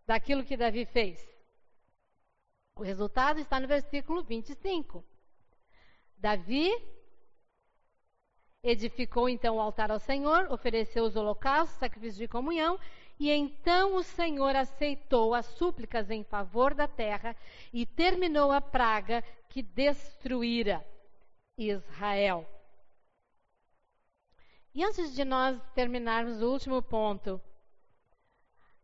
[0.07, 1.26] daquilo que Davi fez?
[2.76, 5.05] O resultado está no versículo 25.
[6.18, 6.70] Davi
[8.64, 12.80] edificou então o altar ao Senhor, ofereceu os holocaustos, sacrifícios de comunhão,
[13.20, 17.36] e então o Senhor aceitou as súplicas em favor da terra
[17.72, 20.84] e terminou a praga que destruíra
[21.56, 22.48] Israel.
[24.74, 27.40] E antes de nós terminarmos o último ponto,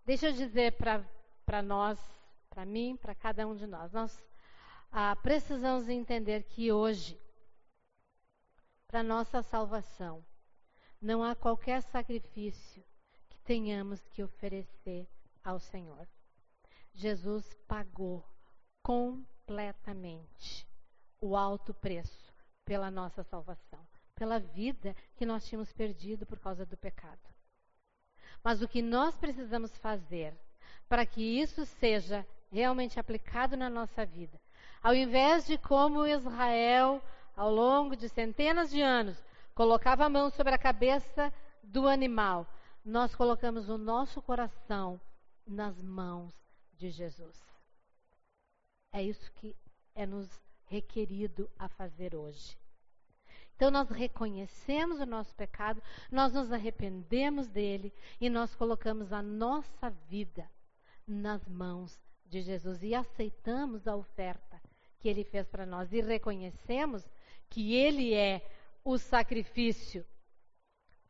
[0.04, 1.98] deixa eu dizer para nós,
[2.48, 4.22] para mim, para cada um de nós, nós
[4.92, 7.18] ah, precisamos entender que hoje,
[8.90, 10.24] para nossa salvação,
[11.00, 12.82] não há qualquer sacrifício
[13.28, 15.06] que tenhamos que oferecer
[15.44, 16.08] ao Senhor.
[16.92, 18.24] Jesus pagou
[18.82, 20.66] completamente
[21.20, 22.34] o alto preço
[22.64, 23.86] pela nossa salvação
[24.20, 27.18] pela vida que nós tínhamos perdido por causa do pecado.
[28.44, 30.38] Mas o que nós precisamos fazer
[30.86, 34.38] para que isso seja realmente aplicado na nossa vida,
[34.82, 37.02] ao invés de como Israel,
[37.40, 39.16] ao longo de centenas de anos,
[39.54, 41.32] colocava a mão sobre a cabeça
[41.62, 42.46] do animal,
[42.84, 45.00] nós colocamos o nosso coração
[45.46, 46.34] nas mãos
[46.74, 47.42] de Jesus.
[48.92, 49.56] É isso que
[49.94, 50.28] é nos
[50.66, 52.58] requerido a fazer hoje.
[53.56, 55.82] Então nós reconhecemos o nosso pecado,
[56.12, 60.46] nós nos arrependemos dele e nós colocamos a nossa vida
[61.06, 64.60] nas mãos de Jesus e aceitamos a oferta
[64.98, 67.08] que ele fez para nós e reconhecemos
[67.50, 68.40] que ele é
[68.82, 70.06] o sacrifício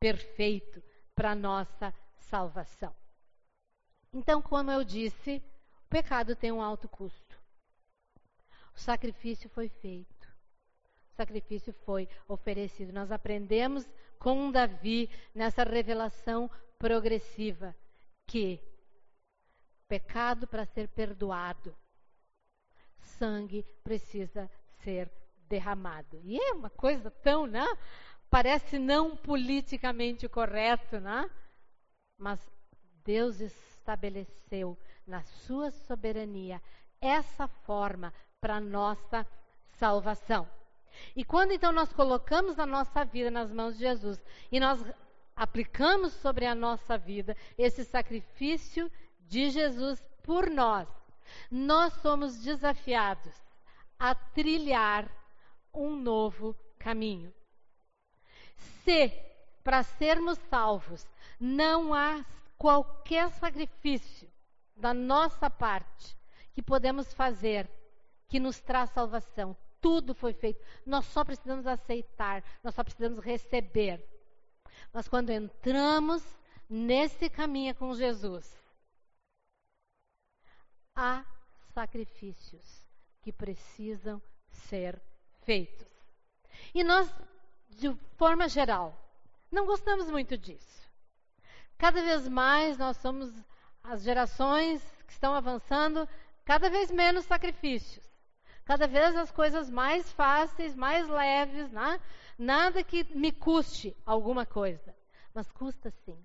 [0.01, 0.82] perfeito
[1.14, 2.95] para nossa salvação.
[4.12, 5.43] Então, como eu disse,
[5.84, 7.38] o pecado tem um alto custo.
[8.74, 10.20] O sacrifício foi feito
[11.20, 12.95] sacrifício foi oferecido.
[12.95, 13.86] Nós aprendemos
[14.18, 17.76] com Davi nessa revelação progressiva
[18.26, 18.59] que
[19.86, 21.76] pecado para ser perdoado,
[23.03, 24.51] sangue precisa
[24.82, 25.11] ser
[25.51, 26.20] derramado.
[26.24, 27.66] E é uma coisa tão, né?
[28.30, 31.28] Parece não politicamente correto, né?
[32.16, 32.40] Mas
[33.05, 36.62] Deus estabeleceu na sua soberania
[37.01, 39.26] essa forma para nossa
[39.78, 40.48] salvação.
[41.16, 44.22] E quando então nós colocamos a nossa vida nas mãos de Jesus
[44.53, 44.84] e nós
[45.34, 48.90] aplicamos sobre a nossa vida esse sacrifício
[49.20, 50.88] de Jesus por nós,
[51.51, 53.34] nós somos desafiados
[53.98, 55.09] a trilhar
[55.72, 57.32] um novo caminho.
[58.84, 59.08] Se,
[59.62, 61.06] para sermos salvos,
[61.38, 62.24] não há
[62.56, 64.30] qualquer sacrifício
[64.76, 66.16] da nossa parte
[66.52, 67.70] que podemos fazer
[68.28, 70.64] que nos traz salvação, tudo foi feito.
[70.86, 74.04] Nós só precisamos aceitar, nós só precisamos receber.
[74.92, 76.22] Mas quando entramos
[76.68, 78.56] nesse caminho com Jesus,
[80.94, 81.24] há
[81.72, 82.86] sacrifícios
[83.22, 85.00] que precisam ser
[86.74, 87.12] E nós,
[87.70, 88.94] de forma geral,
[89.51, 90.88] não gostamos muito disso.
[91.76, 93.32] Cada vez mais nós somos
[93.82, 96.09] as gerações que estão avançando,
[96.44, 98.11] cada vez menos sacrifícios
[98.70, 102.01] cada vez as coisas mais fáceis, mais leves, né?
[102.38, 104.94] nada que me custe alguma coisa.
[105.34, 106.16] Mas custa sim.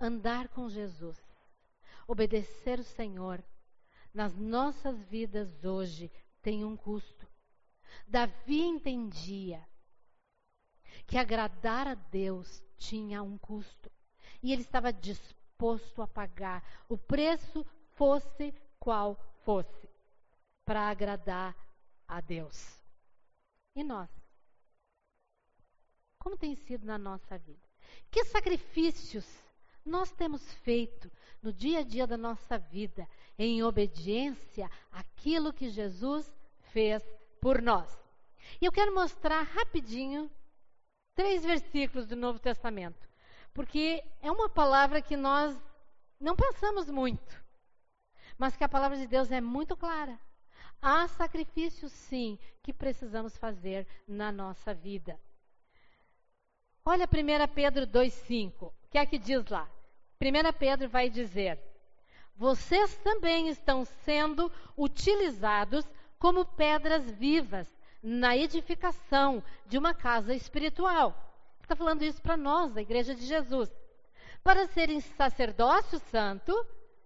[0.00, 1.16] Andar com Jesus,
[2.08, 3.40] obedecer o Senhor,
[4.12, 6.10] nas nossas vidas hoje
[6.42, 7.15] tem um custo.
[8.06, 9.66] Davi entendia
[11.06, 13.90] que agradar a Deus tinha um custo.
[14.42, 19.88] E ele estava disposto a pagar, o preço fosse qual fosse
[20.64, 21.56] para agradar
[22.06, 22.80] a Deus.
[23.74, 24.10] E nós?
[26.18, 27.66] Como tem sido na nossa vida?
[28.10, 29.24] Que sacrifícios
[29.84, 36.34] nós temos feito no dia a dia da nossa vida em obediência àquilo que Jesus
[36.72, 37.02] fez
[37.46, 37.88] por nós?
[38.60, 40.28] E eu quero mostrar rapidinho
[41.14, 43.08] três versículos do Novo Testamento,
[43.54, 45.56] porque é uma palavra que nós
[46.18, 47.40] não pensamos muito,
[48.36, 50.18] mas que a palavra de Deus é muito clara.
[50.82, 55.16] Há sacrifícios, sim, que precisamos fazer na nossa vida.
[56.84, 58.62] Olha 1 Pedro 2,5.
[58.64, 59.70] O que é que diz lá?
[60.20, 61.60] 1 Pedro vai dizer:
[62.34, 65.88] Vocês também estão sendo utilizados
[66.18, 67.68] como pedras vivas
[68.02, 71.26] na edificação de uma casa espiritual,
[71.66, 73.68] Está falando isso para nós, da Igreja de Jesus.
[74.40, 76.54] Para serem sacerdócio santo,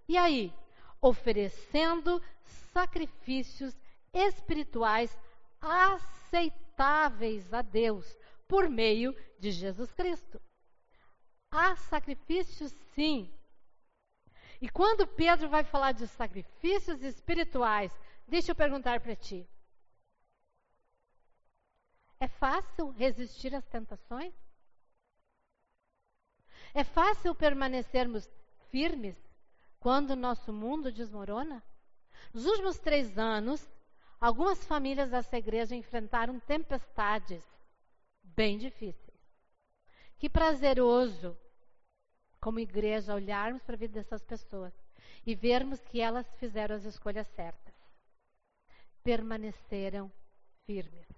[0.06, 0.52] e aí?
[1.00, 2.22] Oferecendo
[2.70, 3.74] sacrifícios
[4.12, 5.18] espirituais
[5.62, 8.14] aceitáveis a Deus
[8.46, 10.38] por meio de Jesus Cristo.
[11.50, 13.32] Há sacrifícios, sim.
[14.60, 17.98] E quando Pedro vai falar de sacrifícios espirituais,
[18.30, 19.46] deixa eu perguntar para ti:
[22.20, 24.34] é fácil resistir às tentações?
[26.72, 28.28] É fácil permanecermos
[28.70, 29.16] firmes
[29.80, 31.62] quando o nosso mundo desmorona?
[32.32, 33.68] Nos últimos três anos,
[34.20, 37.42] algumas famílias dessa igreja enfrentaram tempestades
[38.22, 39.18] bem difíceis.
[40.18, 41.36] Que prazeroso,
[42.40, 44.72] como igreja, olharmos para a vida dessas pessoas
[45.26, 47.69] e vermos que elas fizeram as escolhas certas.
[49.02, 50.10] Permaneceram
[50.66, 51.08] firmes.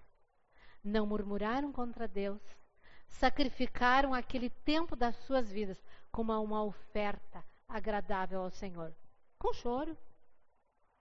[0.82, 2.40] Não murmuraram contra Deus.
[3.08, 8.94] Sacrificaram aquele tempo das suas vidas como uma oferta agradável ao Senhor.
[9.38, 9.96] Com choro,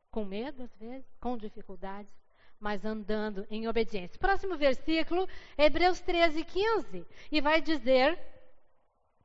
[0.10, 2.12] com medo às vezes, com dificuldades,
[2.60, 4.20] mas andando em obediência.
[4.20, 5.28] Próximo versículo,
[5.58, 7.08] Hebreus 13, 15.
[7.32, 8.20] E vai dizer: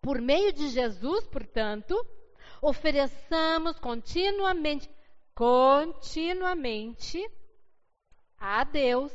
[0.01, 1.95] por meio de Jesus, portanto,
[2.63, 4.89] ofereçamos continuamente,
[5.35, 7.29] continuamente
[8.39, 9.13] a Deus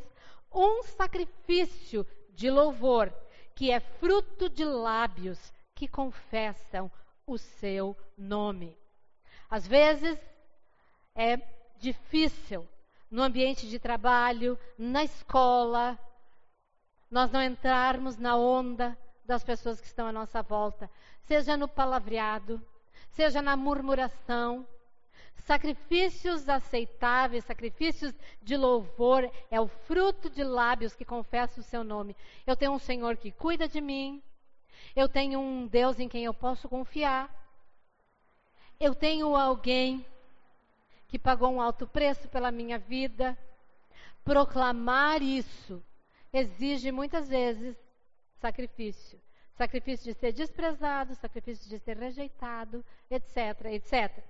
[0.51, 3.13] um sacrifício de louvor,
[3.55, 6.91] que é fruto de lábios que confessam
[7.25, 8.77] o seu nome.
[9.49, 10.19] Às vezes
[11.15, 11.37] é
[11.77, 12.67] difícil
[13.09, 15.99] no ambiente de trabalho, na escola,
[17.09, 20.89] nós não entrarmos na onda das pessoas que estão à nossa volta,
[21.23, 22.65] seja no palavreado,
[23.09, 24.65] seja na murmuração.
[25.43, 32.15] Sacrifícios aceitáveis, sacrifícios de louvor, é o fruto de lábios que confessam o seu nome.
[32.45, 34.21] Eu tenho um Senhor que cuida de mim,
[34.95, 37.29] eu tenho um Deus em quem eu posso confiar,
[38.79, 40.05] eu tenho alguém
[41.07, 43.37] que pagou um alto preço pela minha vida.
[44.23, 45.83] Proclamar isso
[46.31, 47.75] exige muitas vezes
[48.39, 49.21] sacrifício.
[49.55, 54.23] Sacrifício de ser desprezado, sacrifício de ser rejeitado, etc, etc.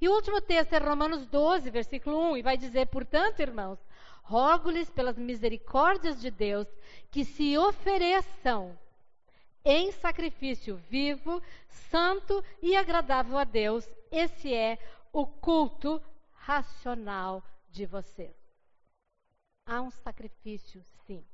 [0.00, 3.78] E o último texto é Romanos 12, versículo 1, e vai dizer: Portanto, irmãos,
[4.22, 6.66] rogo-lhes pelas misericórdias de Deus
[7.10, 8.78] que se ofereçam
[9.64, 13.88] em sacrifício vivo, santo e agradável a Deus.
[14.10, 14.78] Esse é
[15.12, 16.02] o culto
[16.32, 18.34] racional de você.
[19.64, 21.24] Há um sacrifício, sim.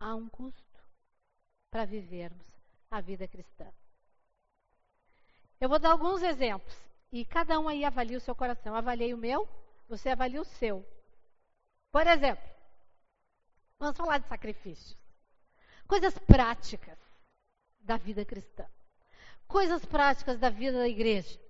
[0.00, 0.80] Há um custo
[1.70, 2.46] para vivermos
[2.90, 3.72] a vida cristã.
[5.64, 6.76] Eu vou dar alguns exemplos
[7.10, 8.72] e cada um aí avalia o seu coração.
[8.72, 9.48] Eu avaliei o meu,
[9.88, 10.86] você avalia o seu.
[11.90, 12.44] Por exemplo,
[13.78, 14.94] vamos falar de sacrifícios.
[15.88, 16.98] Coisas práticas
[17.80, 18.66] da vida cristã.
[19.48, 21.40] Coisas práticas da vida da igreja.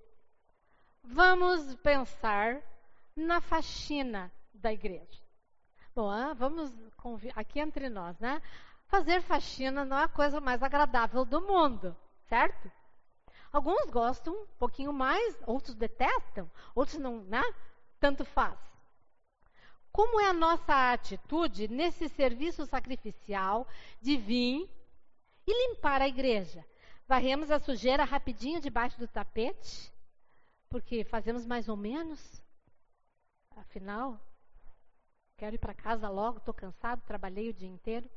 [1.02, 2.62] Vamos pensar
[3.16, 5.20] na faxina da igreja.
[5.92, 6.72] Bom, ah, vamos
[7.34, 8.40] aqui entre nós, né?
[8.86, 11.96] Fazer faxina não é a coisa mais agradável do mundo,
[12.28, 12.70] certo?
[13.54, 17.42] Alguns gostam um pouquinho mais, outros detestam, outros não, né?
[17.98, 18.58] Tanto faz.
[19.90, 23.66] Como é a nossa atitude nesse serviço sacrificial
[24.02, 24.68] de vir
[25.46, 26.62] e limpar a igreja?
[27.08, 29.94] Varremos a sujeira rapidinho debaixo do tapete?
[30.74, 32.42] porque fazemos mais ou menos.
[33.54, 34.20] Afinal,
[35.36, 38.10] quero ir para casa logo, estou cansado, trabalhei o dia inteiro.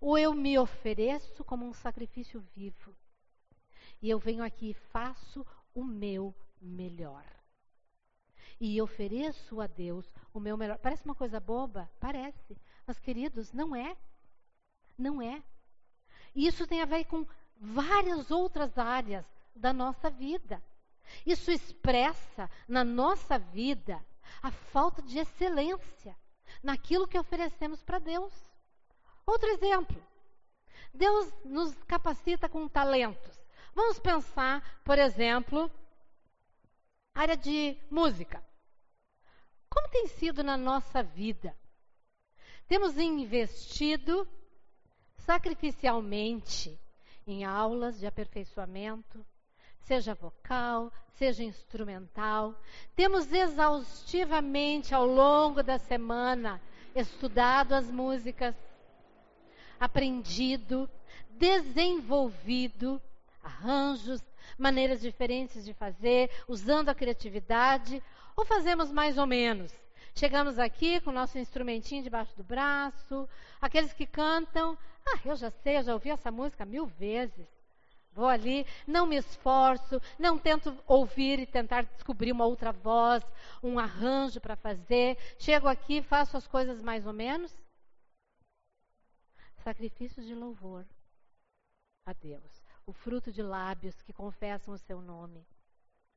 [0.00, 2.94] Ou eu me ofereço como um sacrifício vivo.
[4.00, 7.24] E eu venho aqui e faço o meu melhor.
[8.60, 10.78] E ofereço a Deus o meu melhor.
[10.78, 11.90] Parece uma coisa boba?
[12.00, 12.56] Parece.
[12.86, 13.96] Mas, queridos, não é.
[14.96, 15.42] Não é.
[16.34, 17.26] E isso tem a ver com
[17.58, 20.62] várias outras áreas da nossa vida.
[21.24, 24.04] Isso expressa na nossa vida
[24.42, 26.16] a falta de excelência
[26.62, 28.32] naquilo que oferecemos para Deus.
[29.26, 30.02] Outro exemplo.
[30.92, 33.45] Deus nos capacita com talentos.
[33.76, 35.70] Vamos pensar, por exemplo,
[37.14, 38.42] área de música.
[39.68, 41.54] Como tem sido na nossa vida?
[42.66, 44.26] Temos investido
[45.18, 46.80] sacrificialmente
[47.26, 49.22] em aulas de aperfeiçoamento,
[49.80, 52.58] seja vocal, seja instrumental.
[52.94, 56.62] Temos exaustivamente ao longo da semana
[56.94, 58.56] estudado as músicas,
[59.78, 60.88] aprendido,
[61.28, 63.02] desenvolvido
[63.46, 64.20] arranjos,
[64.58, 68.02] maneiras diferentes de fazer, usando a criatividade,
[68.36, 69.72] ou fazemos mais ou menos?
[70.14, 73.28] Chegamos aqui com o nosso instrumentinho debaixo do braço.
[73.60, 74.76] Aqueles que cantam,
[75.06, 77.46] ah, eu já sei, eu já ouvi essa música mil vezes.
[78.12, 83.22] Vou ali, não me esforço, não tento ouvir e tentar descobrir uma outra voz,
[83.62, 85.18] um arranjo para fazer.
[85.38, 87.54] Chego aqui, faço as coisas mais ou menos.
[89.62, 90.86] Sacrifícios de louvor
[92.06, 95.44] a Deus, o fruto de lábios que confessam o seu nome.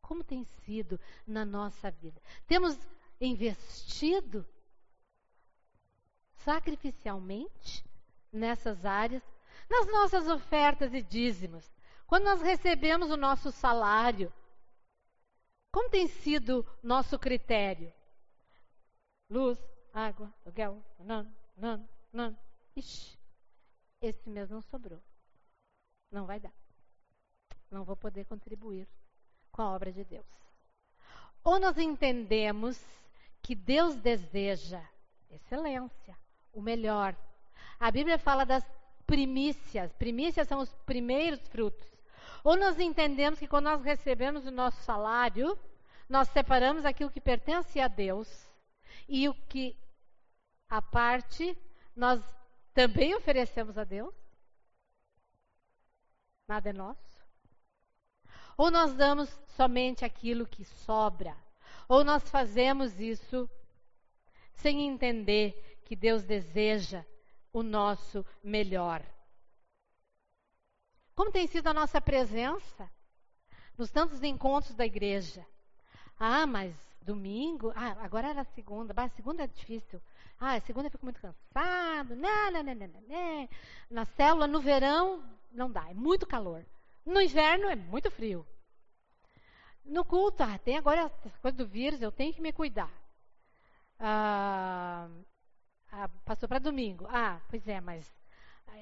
[0.01, 2.21] Como tem sido na nossa vida?
[2.45, 2.77] Temos
[3.19, 4.47] investido
[6.43, 7.83] sacrificialmente
[8.31, 9.23] nessas áreas,
[9.67, 11.69] nas nossas ofertas e dízimos,
[12.05, 14.31] quando nós recebemos o nosso salário,
[15.71, 17.91] como tem sido nosso critério?
[19.29, 19.59] Luz,
[19.93, 22.37] água, aluguel, nan, nan, nan.
[22.75, 23.17] Ixi,
[24.01, 25.01] esse mês não sobrou.
[26.11, 26.53] Não vai dar.
[27.69, 28.87] Não vou poder contribuir
[29.51, 30.25] com a obra de Deus.
[31.43, 32.79] Ou nós entendemos
[33.41, 34.81] que Deus deseja
[35.29, 36.17] excelência,
[36.53, 37.15] o melhor.
[37.79, 38.63] A Bíblia fala das
[39.05, 39.91] primícias.
[39.93, 41.87] Primícias são os primeiros frutos.
[42.43, 45.57] Ou nós entendemos que quando nós recebemos o nosso salário,
[46.07, 48.49] nós separamos aquilo que pertence a Deus
[49.07, 49.75] e o que
[50.69, 51.57] a parte
[51.95, 52.21] nós
[52.73, 54.13] também oferecemos a Deus.
[56.49, 57.23] Nada é nosso.
[58.57, 61.37] Ou nós damos somente aquilo que sobra,
[61.87, 63.47] ou nós fazemos isso
[64.55, 67.05] sem entender que Deus deseja
[67.53, 69.05] o nosso melhor.
[71.13, 72.89] Como tem sido a nossa presença
[73.77, 75.45] nos tantos encontros da igreja?
[76.19, 80.01] Ah, mas domingo, ah, agora era segunda, bah, segunda é difícil.
[80.39, 82.15] Ah, segunda eu fico muito cansado.
[82.15, 83.49] Não, não, não, não, não.
[83.87, 85.21] Na célula, no verão,
[85.51, 86.65] não dá, é muito calor.
[87.05, 88.45] No inverno é muito frio.
[89.83, 92.91] No culto, ah, tem agora essa coisa do vírus, eu tenho que me cuidar.
[93.99, 95.09] Ah,
[95.91, 97.07] ah, passou para domingo.
[97.09, 98.05] Ah, pois é, mas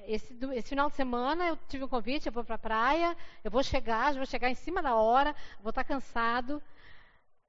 [0.06, 3.50] esse, esse, final de semana eu tive um convite, eu vou para a praia, eu
[3.50, 6.62] vou chegar, vou chegar em cima da hora, vou estar tá cansado.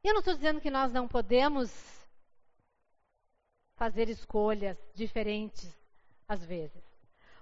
[0.04, 1.70] Eu não estou dizendo que nós não podemos
[3.76, 5.78] fazer escolhas diferentes
[6.28, 6.84] às vezes.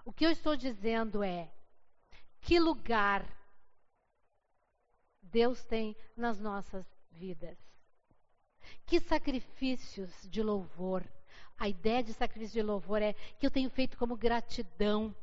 [0.05, 1.49] O que eu estou dizendo é
[2.41, 3.25] que lugar
[5.21, 7.57] Deus tem nas nossas vidas.
[8.85, 11.07] Que sacrifícios de louvor
[11.57, 15.13] a ideia de sacrifício de louvor é que eu tenho feito como gratidão.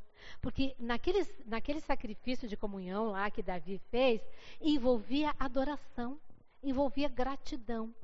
[0.40, 4.20] Porque naquele, naquele sacrifício de comunhão lá que Davi fez,
[4.60, 6.18] envolvia adoração,
[6.62, 7.94] envolvia gratidão.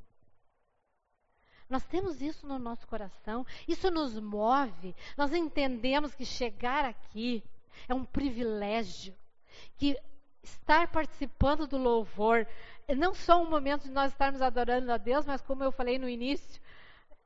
[1.69, 4.95] Nós temos isso no nosso coração, isso nos move.
[5.17, 7.43] Nós entendemos que chegar aqui
[7.89, 9.15] é um privilégio,
[9.77, 9.99] que
[10.43, 12.47] estar participando do louvor
[12.89, 15.99] é não só um momento de nós estarmos adorando a Deus, mas como eu falei
[15.99, 16.61] no início,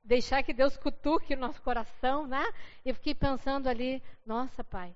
[0.04, 2.44] deixar que Deus cutuque o nosso coração, né?
[2.84, 4.94] Eu fiquei pensando ali, nossa, pai,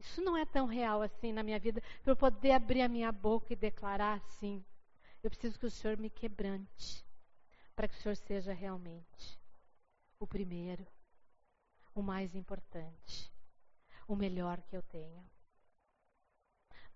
[0.00, 3.12] isso não é tão real assim na minha vida, para eu poder abrir a minha
[3.12, 4.64] boca e declarar assim.
[5.22, 7.04] Eu preciso que o Senhor me quebrante,
[7.76, 9.38] para que o Senhor seja realmente
[10.18, 10.86] o primeiro,
[11.94, 13.30] o mais importante,
[14.12, 15.24] o melhor que eu tenho.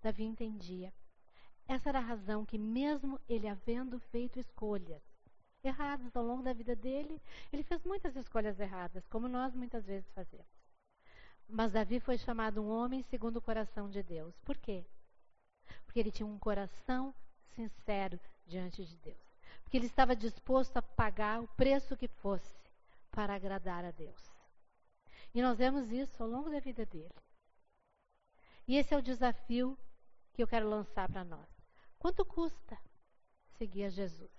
[0.01, 0.93] Davi entendia.
[1.65, 5.01] Essa era a razão que, mesmo ele havendo feito escolhas,
[5.63, 7.21] erradas ao longo da vida dele.
[7.53, 10.45] Ele fez muitas escolhas erradas, como nós muitas vezes fazemos.
[11.47, 14.37] Mas Davi foi chamado um homem segundo o coração de Deus.
[14.41, 14.85] Por quê?
[15.85, 17.15] Porque ele tinha um coração
[17.55, 19.37] sincero diante de Deus.
[19.63, 22.53] Porque ele estava disposto a pagar o preço que fosse
[23.09, 24.34] para agradar a Deus.
[25.35, 27.13] E nós vemos isso ao longo da vida dele.
[28.65, 29.77] E esse é o desafio
[30.33, 31.49] que eu quero lançar para nós.
[31.99, 32.79] Quanto custa
[33.57, 34.31] seguir a Jesus?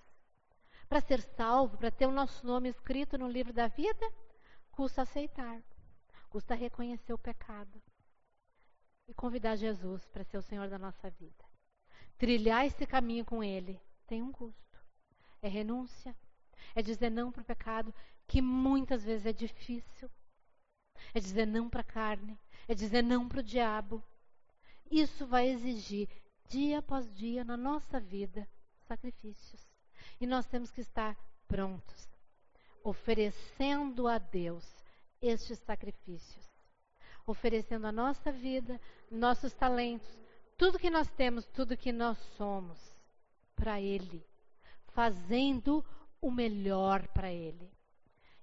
[0.88, 4.10] Para ser salvo, para ter o nosso nome escrito no livro da vida,
[4.72, 5.62] custa aceitar,
[6.30, 7.82] custa reconhecer o pecado
[9.06, 11.44] e convidar Jesus para ser o Senhor da nossa vida.
[12.16, 14.80] Trilhar esse caminho com Ele tem um custo.
[15.42, 16.16] É renúncia,
[16.74, 17.94] é dizer não para o pecado,
[18.26, 20.10] que muitas vezes é difícil.
[21.14, 22.38] É dizer não para a carne,
[22.68, 24.02] é dizer não para o diabo.
[24.90, 26.08] Isso vai exigir,
[26.48, 28.48] dia após dia, na nossa vida,
[28.86, 29.66] sacrifícios.
[30.20, 31.16] E nós temos que estar
[31.46, 32.08] prontos,
[32.82, 34.64] oferecendo a Deus
[35.20, 36.46] estes sacrifícios,
[37.26, 38.80] oferecendo a nossa vida,
[39.10, 40.08] nossos talentos,
[40.56, 42.78] tudo que nós temos, tudo que nós somos
[43.54, 44.24] para Ele,
[44.88, 45.84] fazendo
[46.20, 47.75] o melhor para Ele.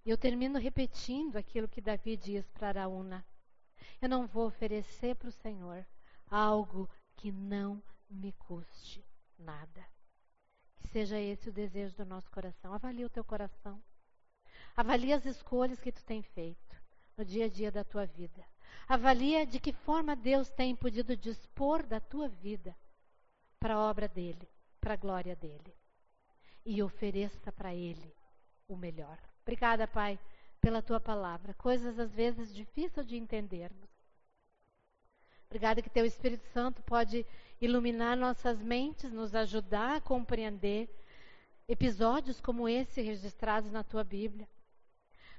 [0.06, 3.26] E eu termino repetindo aquilo que Davi diz para Araúna.
[4.02, 5.86] Eu não vou oferecer para o Senhor
[6.30, 9.06] algo que não me custe
[9.40, 9.86] nada.
[10.76, 12.74] Que seja esse o desejo do nosso coração.
[12.74, 13.82] Avalie o teu coração.
[14.76, 16.76] Avalia as escolhas que tu tem feito
[17.16, 18.44] no dia a dia da tua vida.
[18.88, 22.76] Avalia de que forma Deus tem podido dispor da tua vida
[23.60, 24.50] para a obra dele,
[24.82, 25.74] para a glória dele.
[26.66, 28.14] E ofereça para ele
[28.68, 29.18] o melhor.
[29.44, 30.18] Obrigada, Pai,
[30.60, 31.54] pela tua palavra.
[31.54, 33.90] Coisas às vezes difíceis de entendermos.
[35.48, 37.26] Obrigada que teu Espírito Santo pode
[37.62, 40.90] iluminar nossas mentes, nos ajudar a compreender
[41.68, 44.50] episódios como esse registrados na tua Bíblia,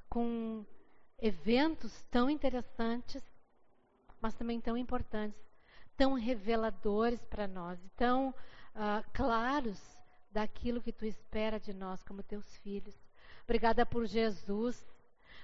[0.09, 0.65] com
[1.19, 3.23] eventos tão interessantes,
[4.21, 5.41] mas também tão importantes,
[5.97, 9.81] tão reveladores para nós, tão uh, claros
[10.31, 13.04] daquilo que tu espera de nós como teus filhos.
[13.45, 14.85] Obrigada por Jesus.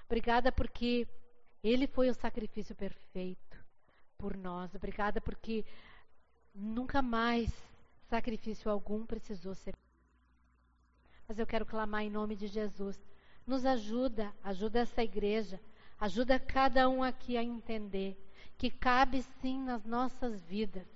[0.06, 1.06] Obrigada porque
[1.62, 3.58] ele foi o sacrifício perfeito
[4.18, 4.74] por nós.
[4.74, 5.64] Obrigada porque
[6.54, 7.50] nunca mais
[8.08, 9.74] sacrifício algum precisou ser.
[11.28, 12.98] Mas eu quero clamar em nome de Jesus.
[13.46, 15.60] Nos ajuda, ajuda essa igreja,
[15.98, 18.16] ajuda cada um aqui a entender
[18.58, 20.86] que cabe sim nas nossas vidas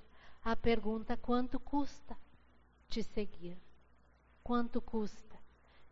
[0.44, 2.16] a pergunta: quanto custa
[2.88, 3.56] te seguir?
[4.42, 5.33] Quanto custa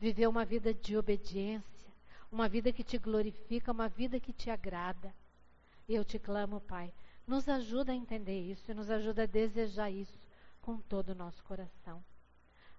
[0.03, 1.89] viver uma vida de obediência,
[2.29, 5.15] uma vida que te glorifica, uma vida que te agrada?
[5.89, 6.93] Eu te clamo, Pai,
[7.25, 10.19] nos ajuda a entender isso e nos ajuda a desejar isso
[10.61, 12.03] com todo o nosso coração.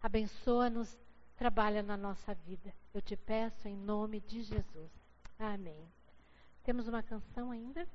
[0.02, 1.00] Abençoa-nos,
[1.38, 2.74] trabalha na nossa vida.
[2.94, 4.92] Eu te peço em nome de Jesus.
[5.40, 5.90] Amém.
[6.62, 7.88] Temos uma canção ainda?